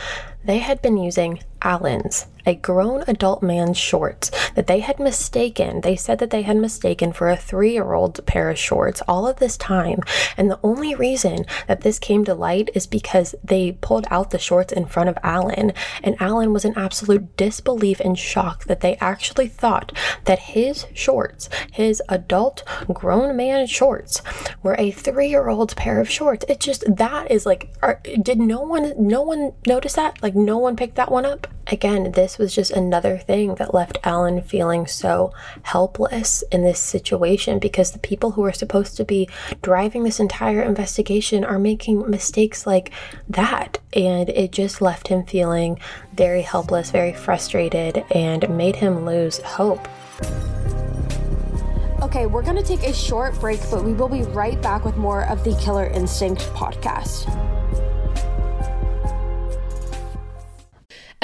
[0.46, 5.80] They had been using Alan's a grown adult man's shorts that they had mistaken.
[5.80, 9.26] They said that they had mistaken for a three year old pair of shorts all
[9.26, 10.00] of this time.
[10.36, 14.38] And the only reason that this came to light is because they pulled out the
[14.38, 15.72] shorts in front of Alan.
[16.02, 19.92] And Alan was in absolute disbelief and shock that they actually thought
[20.24, 24.22] that his shorts, his adult grown man shorts,
[24.62, 26.44] were a three year old pair of shorts.
[26.48, 30.22] It just, that is like, are, did no one, no one notice that?
[30.22, 31.46] Like, no one picked that one up?
[31.68, 37.58] Again, this was just another thing that left Alan feeling so helpless in this situation
[37.58, 39.28] because the people who are supposed to be
[39.62, 42.92] driving this entire investigation are making mistakes like
[43.28, 43.78] that.
[43.94, 45.80] And it just left him feeling
[46.14, 49.88] very helpless, very frustrated, and made him lose hope.
[52.02, 54.96] Okay, we're going to take a short break, but we will be right back with
[54.96, 57.55] more of the Killer Instinct podcast.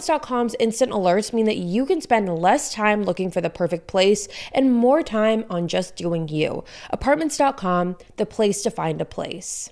[0.00, 4.28] Apartments.com's instant alerts mean that you can spend less time looking for the perfect place
[4.54, 6.64] and more time on just doing you.
[6.88, 9.68] Apartments.com, the place to find a place.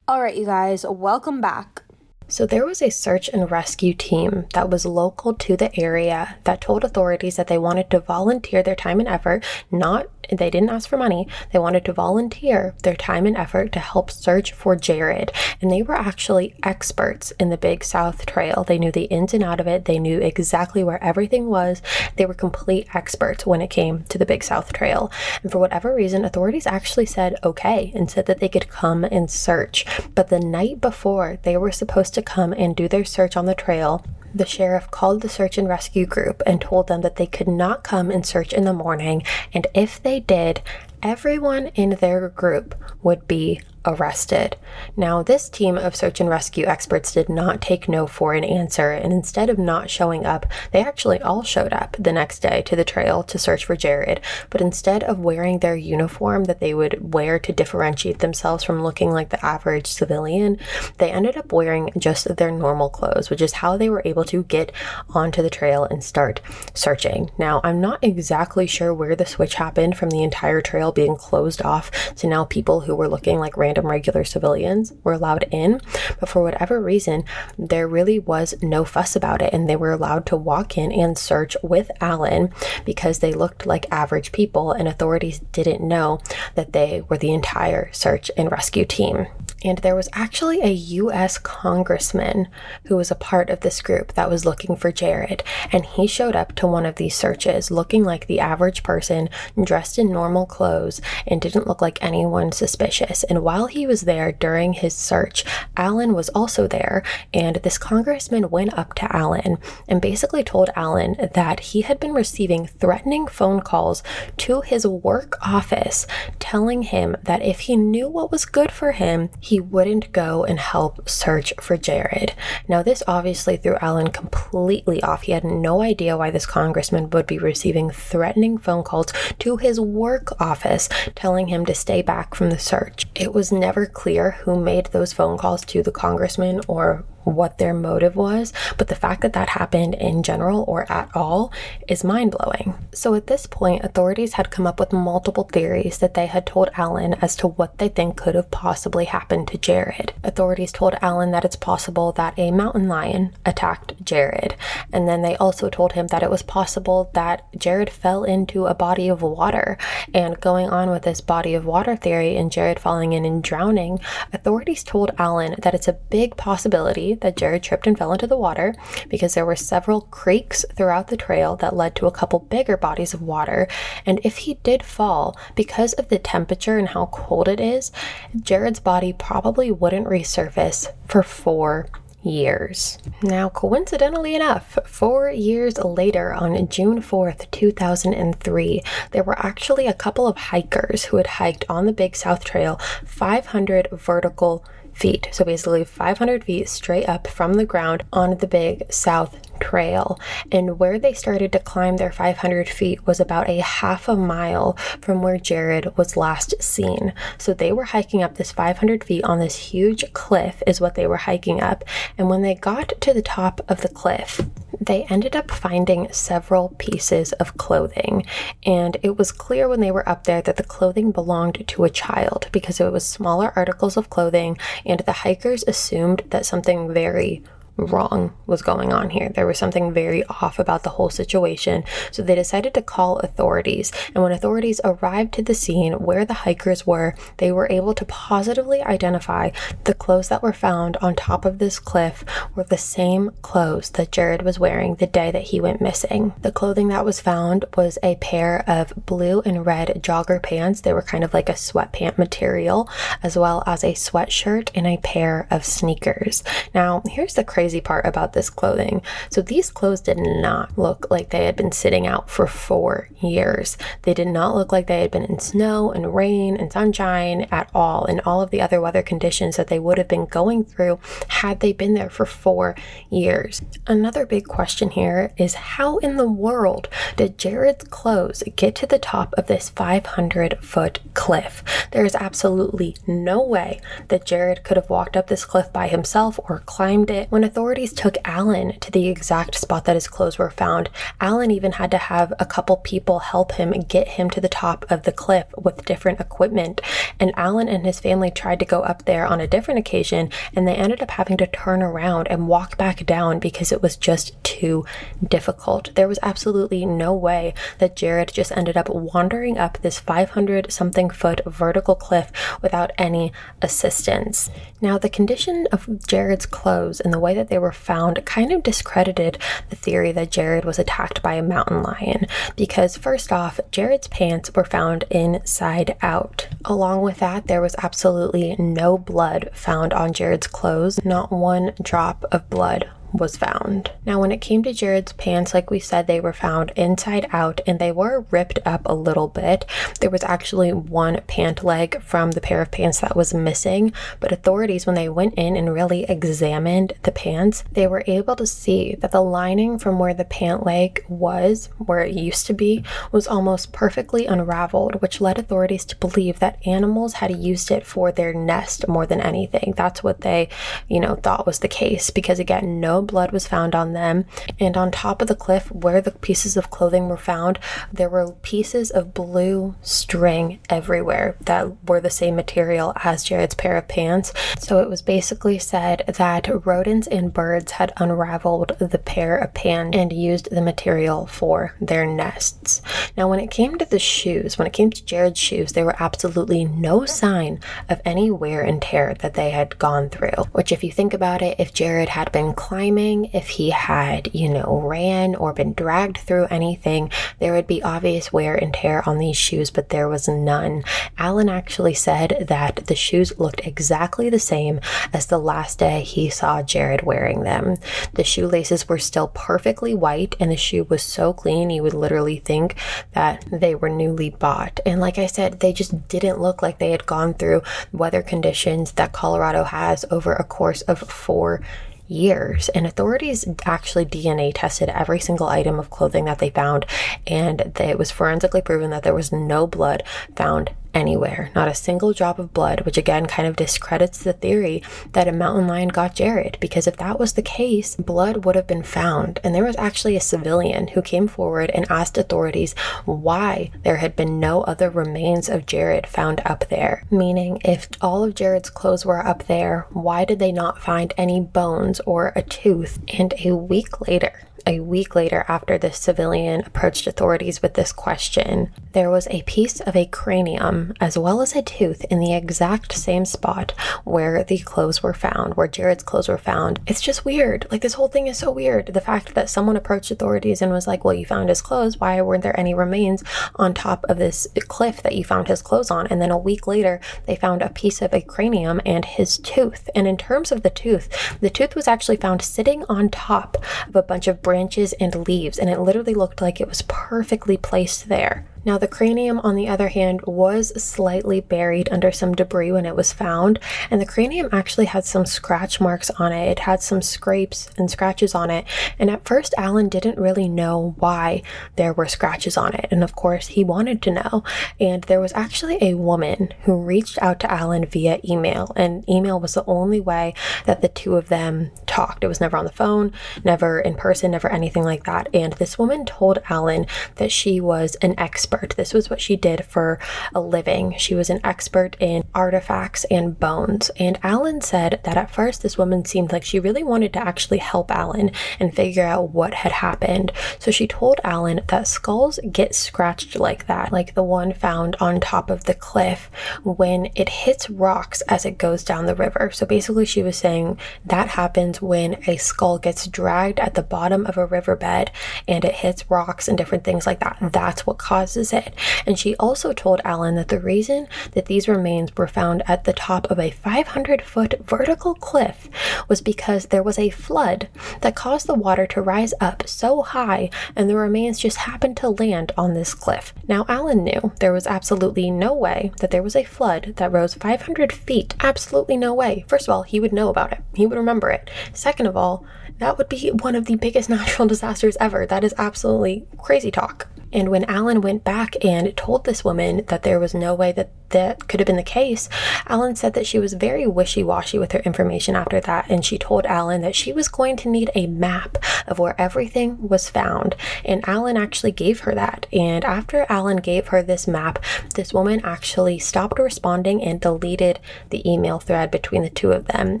[0.06, 1.83] All right, you guys, welcome back.
[2.26, 6.60] So, there was a search and rescue team that was local to the area that
[6.60, 10.88] told authorities that they wanted to volunteer their time and effort, not they didn't ask
[10.88, 11.26] for money.
[11.52, 15.30] They wanted to volunteer their time and effort to help search for Jaryd.
[15.60, 18.64] And they were actually experts in the Big South Trail.
[18.64, 19.84] They knew the ins and out of it.
[19.84, 21.82] They knew exactly where everything was.
[22.16, 25.10] They were complete experts when it came to the Big South Trail.
[25.42, 29.30] And for whatever reason, authorities actually said okay and said that they could come and
[29.30, 29.84] search.
[30.14, 33.54] But the night before they were supposed to come and do their search on the
[33.54, 37.46] trail, the sheriff called the search and rescue group and told them that they could
[37.46, 40.60] not come and search in the morning, and if they did,
[41.04, 44.56] everyone in their group would be arrested.
[44.96, 48.90] Now, this team of search and rescue experts did not take no for an answer,
[48.90, 52.76] and instead of not showing up, they actually all showed up the next day to
[52.76, 54.20] the trail to search for Jaryd.
[54.50, 59.10] But instead of wearing their uniform that they would wear to differentiate themselves from looking
[59.10, 60.58] like the average civilian,
[60.98, 64.44] they ended up wearing just their normal clothes, which is how they were able to
[64.44, 64.72] get
[65.10, 66.40] onto the trail and start
[66.72, 67.30] searching.
[67.38, 71.62] Now, I'm not exactly sure where the switch happened from the entire trail being closed
[71.62, 75.80] off to now people who were looking like random regular civilians were allowed in.
[76.20, 77.24] But for whatever reason,
[77.58, 79.52] there really was no fuss about it.
[79.52, 82.52] And they were allowed to walk in and search with Alan
[82.84, 86.20] because they looked like average people, and authorities didn't know
[86.54, 89.26] that they were the entire search and rescue team.
[89.64, 92.48] And there was actually a US congressman
[92.86, 95.40] who was a part of this group that was looking for Jaryd.
[95.72, 99.28] And he showed up to one of these searches looking like the average person,
[99.62, 103.24] dressed in normal clothes, and didn't look like anyone suspicious.
[103.24, 105.44] And while he was there during his search,
[105.76, 107.02] Alan was also there.
[107.32, 112.12] And this congressman went up to Alan and basically told Alan that he had been
[112.12, 114.02] receiving threatening phone calls
[114.36, 116.06] to his work office
[116.38, 120.42] telling him that if he knew what was good for him, he he wouldn't go
[120.42, 122.32] and help search for Jaryd.
[122.66, 125.22] Now, this obviously threw Alan completely off.
[125.22, 129.78] He had no idea why this congressman would be receiving threatening phone calls to his
[129.78, 133.06] work office telling him to stay back from the search.
[133.14, 137.74] It was never clear who made those phone calls to the congressman or what their
[137.74, 141.52] motive was, but the fact that that happened in general or at all
[141.88, 142.74] is mind blowing.
[142.92, 146.70] So at this point, authorities had come up with multiple theories that they had told
[146.76, 150.10] Alan as to what they think could have possibly happened to Jaryd.
[150.22, 154.54] Authorities told Alan that it's possible that a mountain lion attacked Jaryd,
[154.92, 158.74] and then they also told him that it was possible that Jaryd fell into a
[158.74, 159.78] body of water.
[160.12, 164.00] And going on with this body of water theory and Jaryd falling in and drowning,
[164.32, 168.36] authorities told Alan that it's a big possibility that Jaryd tripped and fell into the
[168.36, 168.74] water
[169.08, 173.14] because there were several creeks throughout the trail that led to a couple bigger bodies
[173.14, 173.68] of water.
[174.06, 177.92] And if he did fall, because of the temperature and how cold it is,
[178.36, 181.88] Jaryd's body probably wouldn't resurface for four
[182.24, 182.98] years.
[183.22, 190.26] Now, coincidentally enough, four years later, on June 4th, 2003, there were actually a couple
[190.26, 194.64] of hikers who had hiked on the Big South Trail 500 vertical
[194.94, 195.28] feet.
[195.32, 200.18] So basically 500 feet straight up from the ground on the Big South Trail.
[200.52, 204.76] And where they started to climb their 500 feet was about a half a mile
[205.00, 207.12] from where Jaryd was last seen.
[207.38, 211.06] So they were hiking up this 500 feet on this huge cliff, is what they
[211.06, 211.84] were hiking up.
[212.18, 214.40] And when they got to the top of the cliff,
[214.80, 218.26] they ended up finding several pieces of clothing.
[218.64, 221.90] And it was clear when they were up there that the clothing belonged to a
[221.90, 227.42] child because it was smaller articles of clothing, and the hikers assumed that something very
[227.76, 229.30] wrong was going on here.
[229.30, 231.84] There was something very off about the whole situation.
[232.10, 233.92] So they decided to call authorities.
[234.14, 238.04] And when authorities arrived to the scene where the hikers were, they were able to
[238.04, 239.50] positively identify
[239.84, 244.10] the clothes that were found on top of this cliff were the same clothes that
[244.10, 246.32] Jaryd was wearing the day that he went missing.
[246.42, 250.80] The clothing that was found was a pair of blue and red jogger pants.
[250.80, 252.88] They were kind of like a sweatpant material,
[253.22, 256.44] as well as a sweatshirt and a pair of sneakers.
[256.74, 259.00] Now, here's the crazy crazy part about this clothing.
[259.30, 263.78] So these clothes did not look like they had been sitting out for four years.
[264.02, 267.70] They did not look like they had been in snow and rain and sunshine at
[267.74, 270.98] all, and all of the other weather conditions that they would have been going through
[271.28, 272.74] had they been there for four
[273.08, 273.62] years.
[273.86, 278.98] Another big question here is how in the world did Jaryd's clothes get to the
[278.98, 281.64] top of this 500 foot cliff?
[281.92, 286.38] There is absolutely no way that Jaryd could have walked up this cliff by himself
[286.44, 287.30] or climbed it.
[287.30, 290.90] When authorities took Alan to the exact spot that his clothes were found,
[291.20, 294.84] Alan even had to have a couple people help him get him to the top
[294.90, 296.80] of the cliff with different equipment.
[297.20, 300.66] And Alan and his family tried to go up there on a different occasion, and
[300.66, 304.34] they ended up having to turn around and walk back down because it was just
[304.42, 304.84] too
[305.24, 305.94] difficult.
[305.94, 311.08] There was absolutely no way that Jaryd just ended up wandering up this 500 something
[311.08, 313.32] foot vertical cliff without any
[313.62, 314.50] assistance.
[314.80, 318.52] Now, the condition of Jaryd's clothes and the way that that they were found kind
[318.52, 319.36] of discredited
[319.68, 322.26] the theory that Jaryd was attacked by a mountain lion
[322.56, 326.48] because, first off, Jaryd's pants were found inside out.
[326.64, 332.24] Along with that, there was absolutely no blood found on Jaryd's clothes, not one drop
[332.32, 333.92] of blood was found.
[334.04, 337.60] Now, when it came to Jaryd's pants, like we said, they were found inside out
[337.66, 339.64] and they were ripped up a little bit.
[340.00, 344.32] There was actually one pant leg from the pair of pants that was missing, but
[344.32, 348.96] authorities, when they went in and really examined the pants, they were able to see
[348.96, 353.28] that the lining from where the pant leg was, where it used to be, was
[353.28, 358.34] almost perfectly unraveled, which led authorities to believe that animals had used it for their
[358.34, 359.72] nest more than anything.
[359.76, 360.48] That's what they,
[360.88, 364.24] you know, thought was the case because, again, no blood was found on them.
[364.58, 367.58] And on top of the cliff, where the pieces of clothing were found,
[367.92, 373.76] there were pieces of blue string everywhere that were the same material as Jaryd's pair
[373.76, 374.32] of pants.
[374.58, 379.96] So it was basically said that rodents and birds had unraveled the pair of pants
[379.96, 382.82] and used the material for their nests.
[383.16, 385.96] Now, when it came to the shoes, when it came to Jaryd's shoes, there were
[386.00, 390.44] absolutely no sign of any wear and tear that they had gone through.
[390.52, 394.32] Which, if you think about it, if Jaryd had been climbing, climbing, if he had,
[394.32, 399.02] you know, ran or been dragged through anything, there would be obvious wear and tear
[399.08, 400.84] on these shoes, but there was none.
[401.18, 404.78] Alan actually said that the shoes looked exactly the same
[405.12, 407.78] as the last day he saw Jaryd wearing them.
[408.12, 412.38] The shoelaces were still perfectly white, and the shoe was so clean you would literally
[412.38, 412.76] think
[413.12, 414.78] that they were newly bought.
[414.86, 418.92] And like I said, they just didn't look like they had gone through weather conditions
[418.92, 421.60] that Colorado has over a course of four
[422.08, 422.68] years.
[422.70, 426.86] And authorities actually DNA tested every single item of clothing that they found,
[427.26, 430.02] and it was forensically proven that there was no blood
[430.36, 434.82] found anywhere, not a single drop of blood, which again kind of discredits the theory
[435.12, 438.66] that a mountain lion got Jaryd, because if that was the case, blood would have
[438.66, 439.40] been found.
[439.42, 442.74] And there was actually a civilian who came forward and asked authorities
[443.04, 447.04] why there had been no other remains of Jaryd found up there.
[447.10, 451.40] Meaning, if all of Jaryd's clothes were up there, why did they not find any
[451.40, 452.98] bones or a tooth?
[453.18, 458.72] And a week later, a week later, after the civilian approached authorities with this question,
[458.92, 462.92] there was a piece of a cranium as well as a tooth in the exact
[462.92, 463.72] same spot
[464.04, 466.80] where the clothes were found, where Jaryd's clothes were found.
[466.86, 467.66] It's just weird.
[467.70, 468.86] Like, this whole thing is so weird.
[468.86, 472.00] The fact that someone approached authorities and was like, Well, you found his clothes.
[472.00, 473.22] Why weren't there any remains
[473.56, 476.06] on top of this cliff that you found his clothes on?
[476.06, 479.90] And then a week later, they found a piece of a cranium and his tooth.
[479.94, 483.56] And in terms of the tooth, the tooth was actually found sitting on top
[483.88, 487.56] of a bunch of branches and leaves, and it literally looked like it was perfectly
[487.56, 488.46] placed there.
[488.64, 492.96] Now, the cranium, on the other hand, was slightly buried under some debris when it
[492.96, 493.58] was found,
[493.90, 496.48] and the cranium actually had some scratch marks on it.
[496.50, 498.64] It had some scrapes and scratches on it,
[498.98, 501.42] and at first, Alan didn't really know why
[501.76, 504.44] there were scratches on it, and of course, he wanted to know.
[504.80, 509.38] And there was actually a woman who reached out to Alan via email, and email
[509.38, 510.34] was the only way
[510.64, 512.24] that the two of them talked.
[512.24, 513.12] It was never on the phone,
[513.44, 515.28] never in person, never anything like that.
[515.34, 516.86] And this woman told Alan
[517.16, 518.76] that she was an expert expert.
[518.76, 519.98] This was what she did for
[520.34, 520.94] a living.
[520.98, 523.90] She was an expert in artifacts and bones.
[523.96, 527.58] And Alan said that at first this woman seemed like she really wanted to actually
[527.58, 528.30] help Alan
[528.60, 530.32] and figure out what had happened.
[530.58, 535.20] So she told Alan that skulls get scratched like that, like the one found on
[535.20, 536.30] top of the cliff
[536.62, 539.50] when it hits rocks as it goes down the river.
[539.52, 544.26] So basically, she was saying that happens when a skull gets dragged at the bottom
[544.26, 545.10] of a riverbed
[545.46, 547.38] and it hits rocks and different things like that.
[547.40, 548.74] That's what causes it.
[549.06, 552.92] And she also told Alan that the reason that these remains were found at the
[552.92, 555.68] top of a 500 foot vertical cliff
[556.08, 557.68] was because there was a flood
[558.00, 562.10] that caused the water to rise up so high and the remains just happened to
[562.10, 563.34] land on this cliff.
[563.48, 567.34] Now, Alan knew there was absolutely no way that there was a flood that rose
[567.34, 568.34] 500 feet.
[568.40, 569.44] Absolutely no way.
[569.48, 571.50] First of all, he would know about it, he would remember it.
[571.72, 572.44] Second of all,
[572.78, 575.26] that would be one of the biggest natural disasters ever.
[575.26, 577.08] That is absolutely crazy talk.
[577.34, 580.90] And when Alan went back and told this woman that there was no way that
[581.10, 582.28] that could have been the case,
[582.66, 585.90] Alan said that she was very wishy washy with her information after that.
[585.90, 589.88] And she told Alan that she was going to need a map of where everything
[589.88, 590.54] was found.
[590.84, 592.46] And Alan actually gave her that.
[592.52, 594.62] And after Alan gave her this map,
[594.94, 597.80] this woman actually stopped responding and deleted
[598.10, 600.00] the email thread between the two of them.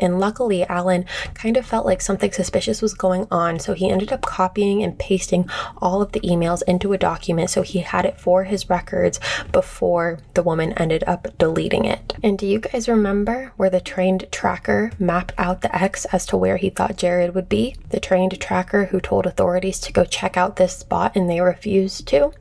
[0.00, 1.04] And luckily, Alan
[1.34, 3.58] kind of felt like something suspicious was going on.
[3.60, 7.62] So he ended up copying and pasting all of the emails into a document so
[7.62, 9.18] he had it for his records
[9.52, 12.14] before the woman ended ended up deleting it.
[12.22, 16.36] And do you guys remember where the trained tracker mapped out the X as to
[16.36, 17.76] where he thought Jaryd would be?
[17.90, 22.08] The trained tracker who told authorities to go check out this spot and they refused
[22.08, 22.32] to?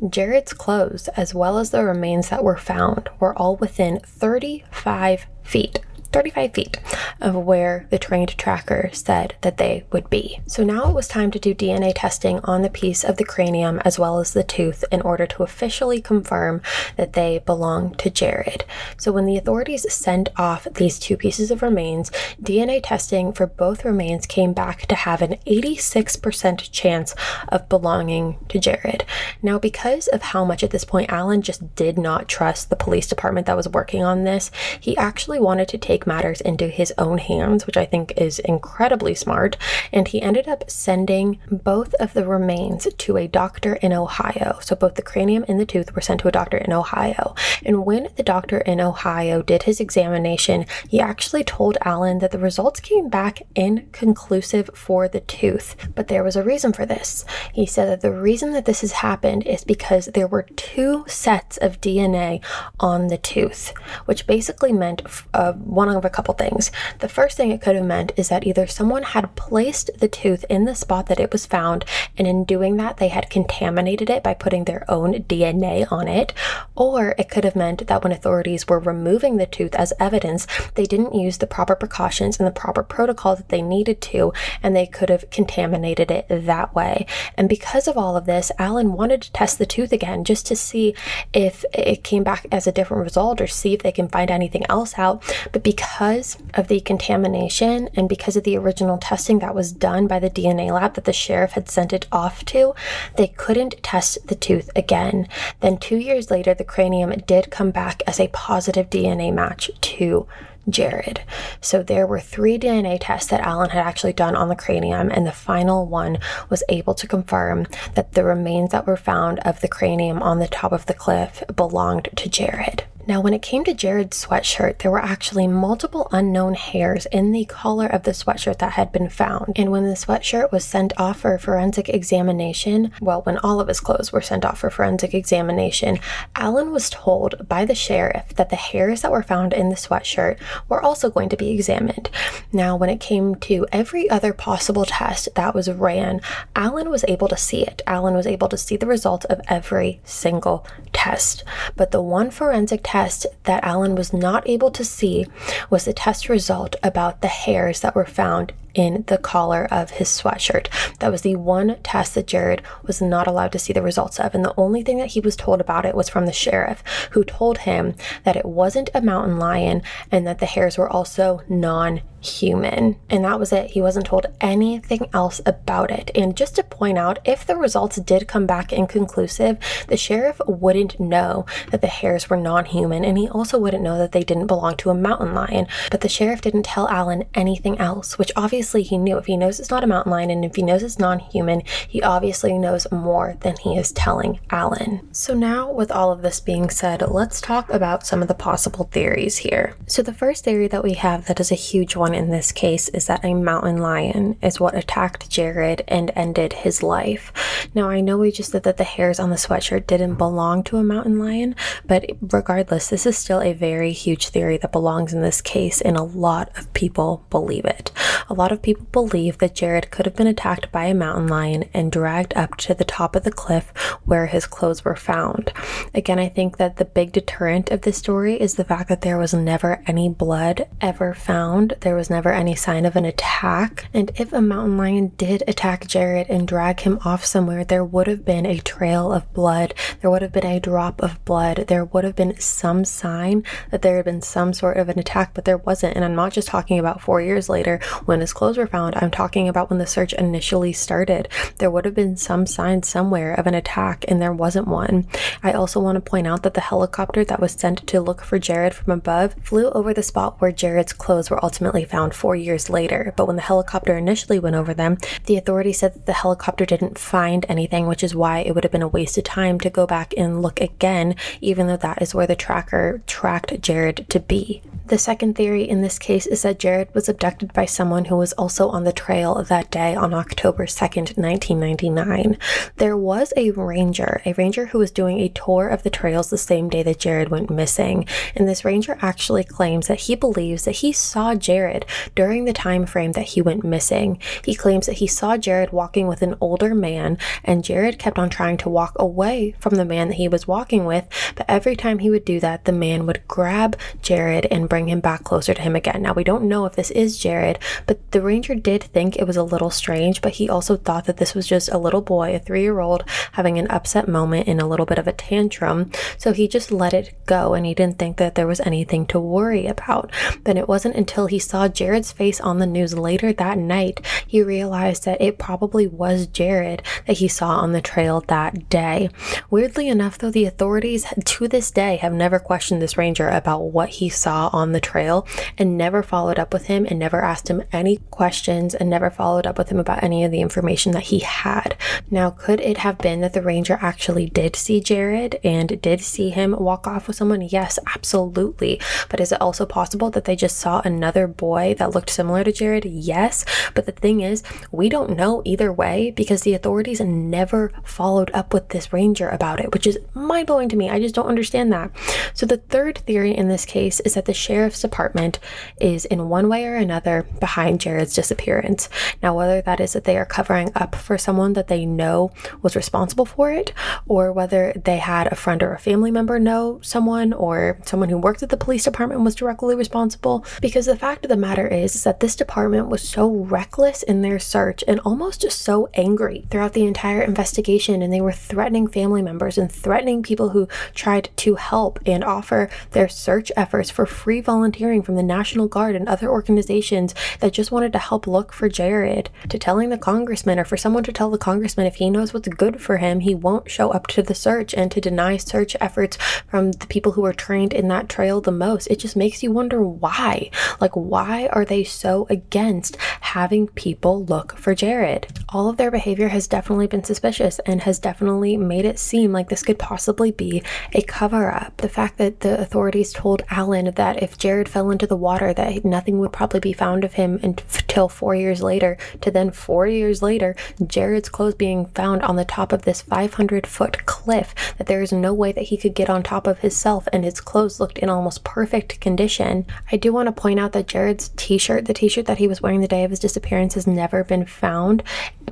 [0.00, 5.78] Jaryd's clothes, as well as the remains that were found, were all within 35 feet
[6.12, 6.78] 35 feet
[7.20, 10.40] of where the trained tracker said that they would be.
[10.46, 13.80] So now it was time to do DNA testing on the piece of the cranium
[13.84, 16.62] as well as the tooth in order to officially confirm
[16.96, 18.62] that they belong to Jaryd.
[18.96, 22.10] So when the authorities sent off these two pieces of remains,
[22.42, 27.14] DNA testing for both remains came back to have an 86% chance
[27.48, 29.02] of belonging to Jaryd.
[29.42, 33.06] Now, because of how much at this point Alan just did not trust the police
[33.06, 34.50] department that was working on this,
[34.80, 38.38] he actually wanted to take take matters into his own hands, which I think is
[38.40, 39.56] incredibly smart.
[39.92, 44.58] And he ended up sending both of the remains to a doctor in Ohio.
[44.62, 47.34] So both the cranium and the tooth were sent to a doctor in Ohio.
[47.64, 52.38] And when the doctor in Ohio did his examination, he actually told Alan that the
[52.38, 55.76] results came back inconclusive for the tooth.
[55.94, 57.24] But there was a reason for this.
[57.52, 61.56] He said that the reason that this has happened is because there were two sets
[61.58, 62.42] of DNA
[62.80, 63.72] on the tooth,
[64.06, 65.02] which basically meant
[65.34, 66.70] uh, one of a couple things.
[67.00, 70.44] The first thing it could have meant is that either someone had placed the tooth
[70.48, 71.84] in the spot that it was found,
[72.16, 76.32] and in doing that, they had contaminated it by putting their own DNA on it,
[76.74, 80.84] or it could have meant that when authorities were removing the tooth as evidence, they
[80.84, 84.32] didn't use the proper precautions and the proper protocol that they needed to,
[84.62, 87.06] and they could have contaminated it that way.
[87.36, 90.56] And because of all of this, Alan wanted to test the tooth again just to
[90.56, 90.94] see
[91.32, 94.64] if it came back as a different result or see if they can find anything
[94.68, 95.22] else out.
[95.52, 100.06] But because because of the contamination and because of the original testing that was done
[100.06, 102.72] by the DNA lab that the sheriff had sent it off to,
[103.16, 105.26] they couldn't test the tooth again.
[105.58, 110.28] Then, two years later, the cranium did come back as a positive DNA match to
[110.68, 111.18] Jaryd.
[111.60, 115.26] So there were three DNA tests that Alan had actually done on the cranium, and
[115.26, 116.18] the final one
[116.48, 120.46] was able to confirm that the remains that were found of the cranium on the
[120.46, 122.84] top of the cliff belonged to Jaryd.
[123.04, 127.44] Now, when it came to Jaryd's sweatshirt, there were actually multiple unknown hairs in the
[127.46, 129.54] collar of the sweatshirt that had been found.
[129.56, 133.80] And when the sweatshirt was sent off for forensic examination, well, when all of his
[133.80, 135.98] clothes were sent off for forensic examination,
[136.36, 140.38] Alan was told by the sheriff that the hairs that were found in the sweatshirt
[140.68, 142.08] were also going to be examined.
[142.52, 146.20] Now, when it came to every other possible test that was ran,
[146.54, 147.82] Alan was able to see it.
[147.84, 151.42] Alan was able to see the results of every single test.
[151.74, 155.26] But the one forensic test that Alan was not able to see
[155.70, 160.08] was the test result about the hairs that were found in the collar of his
[160.08, 160.68] sweatshirt.
[160.98, 164.34] That was the one test that Jaryd was not allowed to see the results of.
[164.34, 166.82] And the only thing that he was told about it was from the sheriff,
[167.12, 171.40] who told him that it wasn't a mountain lion and that the hairs were also
[171.48, 172.96] non human.
[173.10, 173.70] And that was it.
[173.70, 176.10] He wasn't told anything else about it.
[176.14, 179.58] And just to point out, if the results did come back inconclusive,
[179.88, 183.04] the sheriff wouldn't know that the hairs were non human.
[183.04, 185.66] And he also wouldn't know that they didn't belong to a mountain lion.
[185.90, 189.18] But the sheriff didn't tell Alan anything else, which obviously he knew.
[189.18, 191.62] If he knows it's not a mountain lion and if he knows it's non human,
[191.88, 195.08] he obviously knows more than he is telling Alan.
[195.12, 198.88] So now, with all of this being said, let's talk about some of the possible
[198.90, 199.74] theories here.
[199.86, 202.88] So the first theory that we have that is a huge one in this case
[202.90, 207.32] is that a mountain lion is what attacked Jaryd and ended his life.
[207.74, 210.76] Now, I know we just said that the hairs on the sweatshirt didn't belong to
[210.76, 211.54] a mountain lion,
[211.86, 215.96] but regardless, this is still a very huge theory that belongs in this case, and
[215.96, 217.90] a lot of people believe it.
[218.28, 221.64] A lot of people believe that Jaryd could have been attacked by a mountain lion
[221.74, 223.72] and dragged up to the top of the cliff
[224.04, 225.52] where his clothes were found.
[225.94, 229.18] Again, I think that the big deterrent of this story is the fact that there
[229.18, 231.74] was never any blood ever found.
[231.80, 233.88] There was was never any sign of an attack.
[233.94, 238.08] And if a mountain lion did attack Jaryd and drag him off somewhere, there would
[238.08, 239.72] have been a trail of blood.
[240.00, 241.66] There would have been a drop of blood.
[241.68, 245.32] There would have been some sign that there had been some sort of an attack,
[245.32, 245.94] but there wasn't.
[245.94, 248.96] And I'm not just talking about four years later when his clothes were found.
[248.96, 251.28] I'm talking about when the search initially started.
[251.58, 255.06] There would have been some sign somewhere of an attack, and there wasn't one.
[255.40, 258.40] I also want to point out that the helicopter that was sent to look for
[258.40, 262.70] Jaryd from above flew over the spot where Jaryd's clothes were ultimately found four years
[262.70, 263.12] later.
[263.16, 266.98] But when the helicopter initially went over them, the authorities said that the helicopter didn't
[266.98, 269.86] find anything, which is why it would have been a waste of time to go
[269.86, 274.62] back and look again, even though that is where the tracker tracked Jaryd to be.
[274.92, 278.34] The second theory in this case is that Jaryd was abducted by someone who was
[278.34, 282.36] also on the trail that day on October 2nd, 1999.
[282.76, 286.36] There was a ranger, a ranger who was doing a tour of the trails the
[286.36, 288.06] same day that Jaryd went missing.
[288.36, 291.71] And this ranger actually claims that he believes that he saw Jaryd
[292.14, 294.18] during the time frame that he went missing.
[294.44, 298.30] He claims that he saw Jaryd walking with an older man, and Jaryd kept on
[298.30, 301.06] trying to walk away from the man that he was walking with.
[301.34, 305.00] But every time he would do that, the man would grab Jaryd and bring him
[305.00, 306.02] back closer to him again.
[306.02, 309.36] Now, we don't know if this is Jaryd, but the ranger did think it was
[309.36, 312.38] a little strange, but he also thought that this was just a little boy, a
[312.38, 315.90] three year old, having an upset moment in a little bit of a tantrum.
[316.18, 319.20] So he just let it go and he didn't think that there was anything to
[319.20, 320.12] worry about.
[320.44, 324.42] But it wasn't until he saw Jaryd's face on the news later that night he
[324.42, 329.10] realized that it probably was Jaryd that he saw on the trail that day.
[329.50, 333.90] Weirdly enough, though, the authorities to this day have never questioned this ranger about what
[333.90, 335.26] he saw on on the trail
[335.58, 339.46] and never followed up with him and never asked him any questions and never followed
[339.46, 341.76] up with him about any of the information that he had.
[342.10, 346.30] Now, could it have been that the ranger actually did see Jaryd and did see
[346.30, 347.42] him walk off with someone?
[347.42, 348.80] Yes, absolutely.
[349.10, 352.52] But is it also possible that they just saw another boy that looked similar to
[352.52, 352.86] Jaryd?
[352.86, 353.44] Yes.
[353.74, 358.52] But the thing is, we don't know either way because the authorities never followed up
[358.52, 360.90] with this ranger about it, which is mind blowing to me.
[360.90, 361.90] I just don't understand that.
[362.34, 365.38] So, the third theory in this case is that the sheriff's department
[365.80, 368.88] is in one way or another behind behind Jaryd's disappearance.
[369.22, 372.32] Now, whether that is that they are covering up for someone that they know
[372.62, 373.72] was responsible for it,
[374.06, 378.18] or whether they had a friend or a family member know someone, or someone who
[378.18, 381.94] worked at the police department was directly responsible, because the fact of the matter is,
[381.94, 386.46] is that this department was so reckless in their search and almost just so angry
[386.50, 391.28] throughout the entire investigation, and they were threatening family members and threatening people who tried
[391.36, 396.08] to help and offer their search efforts for free volunteering from the National Guard and
[396.08, 400.64] other organizations that just wanted to help look for Jaryd, to telling the congressman or
[400.64, 403.70] for someone to tell the congressman if he knows what's good for him, he won't
[403.70, 406.16] show up to the search and to deny search efforts
[406.46, 408.86] from the people who are trained in that trail the most.
[408.88, 410.50] It just makes you wonder why.
[410.80, 415.42] Like, why are they so against having people look for Jaryd?
[415.48, 419.48] All of their behavior has definitely been suspicious and has definitely made it seem like
[419.48, 420.62] this could possibly be
[420.92, 421.78] a cover up.
[421.78, 425.84] The fact that the authorities told Alan that if Jaryd fell into the water, that
[425.84, 430.22] nothing would probably be found of him until four years later, to then four years
[430.22, 435.02] later, Jaryd's clothes being found on the top of this 500 foot cliff, that there
[435.02, 437.98] is no way that he could get on top of himself, and his clothes looked
[437.98, 439.66] in almost perfect condition.
[439.90, 442.48] I do want to point out that Jaryd's t shirt, the t shirt that he
[442.48, 445.02] was wearing the day of his disappearance, has never been found,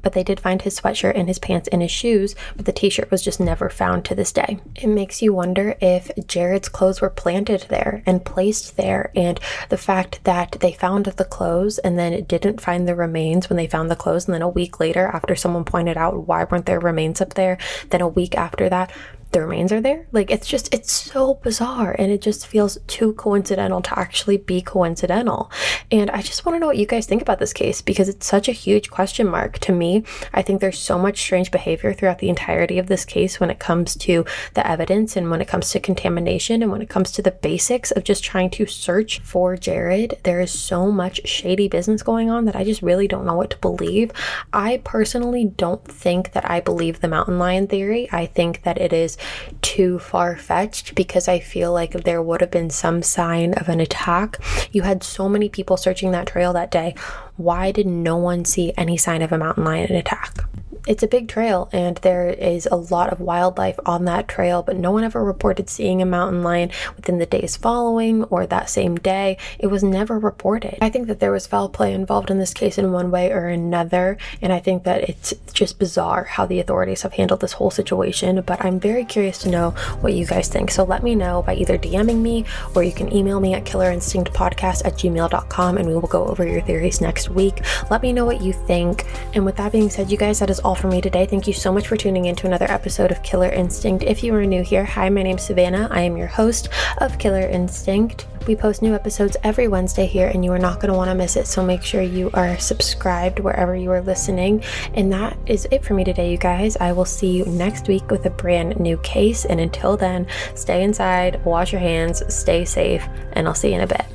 [0.03, 2.91] but they did find his sweatshirt and his pants and his shoes, but the t
[2.91, 4.59] shirt was just never found to this day.
[4.77, 9.77] It makes you wonder if Jaryd's clothes were planted there and placed there, and the
[9.77, 13.91] fact that they found the clothes and then didn't find the remains when they found
[13.91, 17.21] the clothes, and then a week later, after someone pointed out why weren't there remains
[17.21, 17.59] up there,
[17.91, 18.91] then a week after that,
[19.33, 20.07] the remains are there.
[20.13, 24.61] Like it's just it's so bizarre and it just feels too coincidental to actually be
[24.61, 25.51] coincidental.
[25.91, 28.27] And I just want to know what you guys think about this case because it's
[28.27, 30.05] such a huge question mark to me.
[30.33, 33.59] I think there's so much strange behavior throughout the entirety of this case when it
[33.59, 34.25] comes to
[34.55, 37.91] the evidence and when it comes to contamination and when it comes to the basics
[37.93, 40.21] of just trying to search for Jaryd.
[40.25, 43.51] There is so much shady business going on that I just really don't know what
[43.51, 44.11] to believe.
[44.53, 48.09] I personally don't think that I believe the mountain lion theory.
[48.11, 49.17] I think that it is
[49.63, 53.81] too far fetched because I feel like there would have been some sign of an
[53.81, 54.39] attack.
[54.73, 56.95] You had so many people searching that trail that day.
[57.37, 60.45] Why did no one see any sign of a mountain lion attack?
[60.87, 64.77] It's a big trail and there is a lot of wildlife on that trail, but
[64.77, 68.97] no one ever reported seeing a mountain lion within the days following or that same
[68.97, 69.37] day.
[69.59, 70.79] It was never reported.
[70.81, 73.47] I think that there was foul play involved in this case in one way or
[73.47, 77.71] another, and I think that it's just bizarre how the authorities have handled this whole
[77.71, 78.41] situation.
[78.43, 79.71] But I'm very curious to know
[80.01, 80.71] what you guys think.
[80.71, 84.85] So let me know by either DMing me or you can email me at killerinstinctpodcast
[84.85, 87.61] at gmail.com and we will go over your theories next week.
[87.91, 89.07] Let me know what you think.
[89.35, 91.27] And with that being said, you guys, that is all all for me today.
[91.27, 94.05] Thank you so much for tuning in to another episode of Killer Instinct.
[94.05, 95.89] If you are new here, hi, my name's Savannah.
[95.91, 96.69] I am your host
[96.99, 98.29] of Killer Instinct.
[98.47, 101.17] We post new episodes every Wednesday here, and you are not going to want to
[101.17, 101.49] miss it.
[101.49, 104.63] So make sure you are subscribed wherever you are listening.
[104.95, 106.77] And that is it for me today, you guys.
[106.77, 109.47] I will see you next week with a brand new case.
[109.47, 113.81] And until then, stay inside, wash your hands, stay safe, and I'll see you in
[113.81, 114.07] a bit.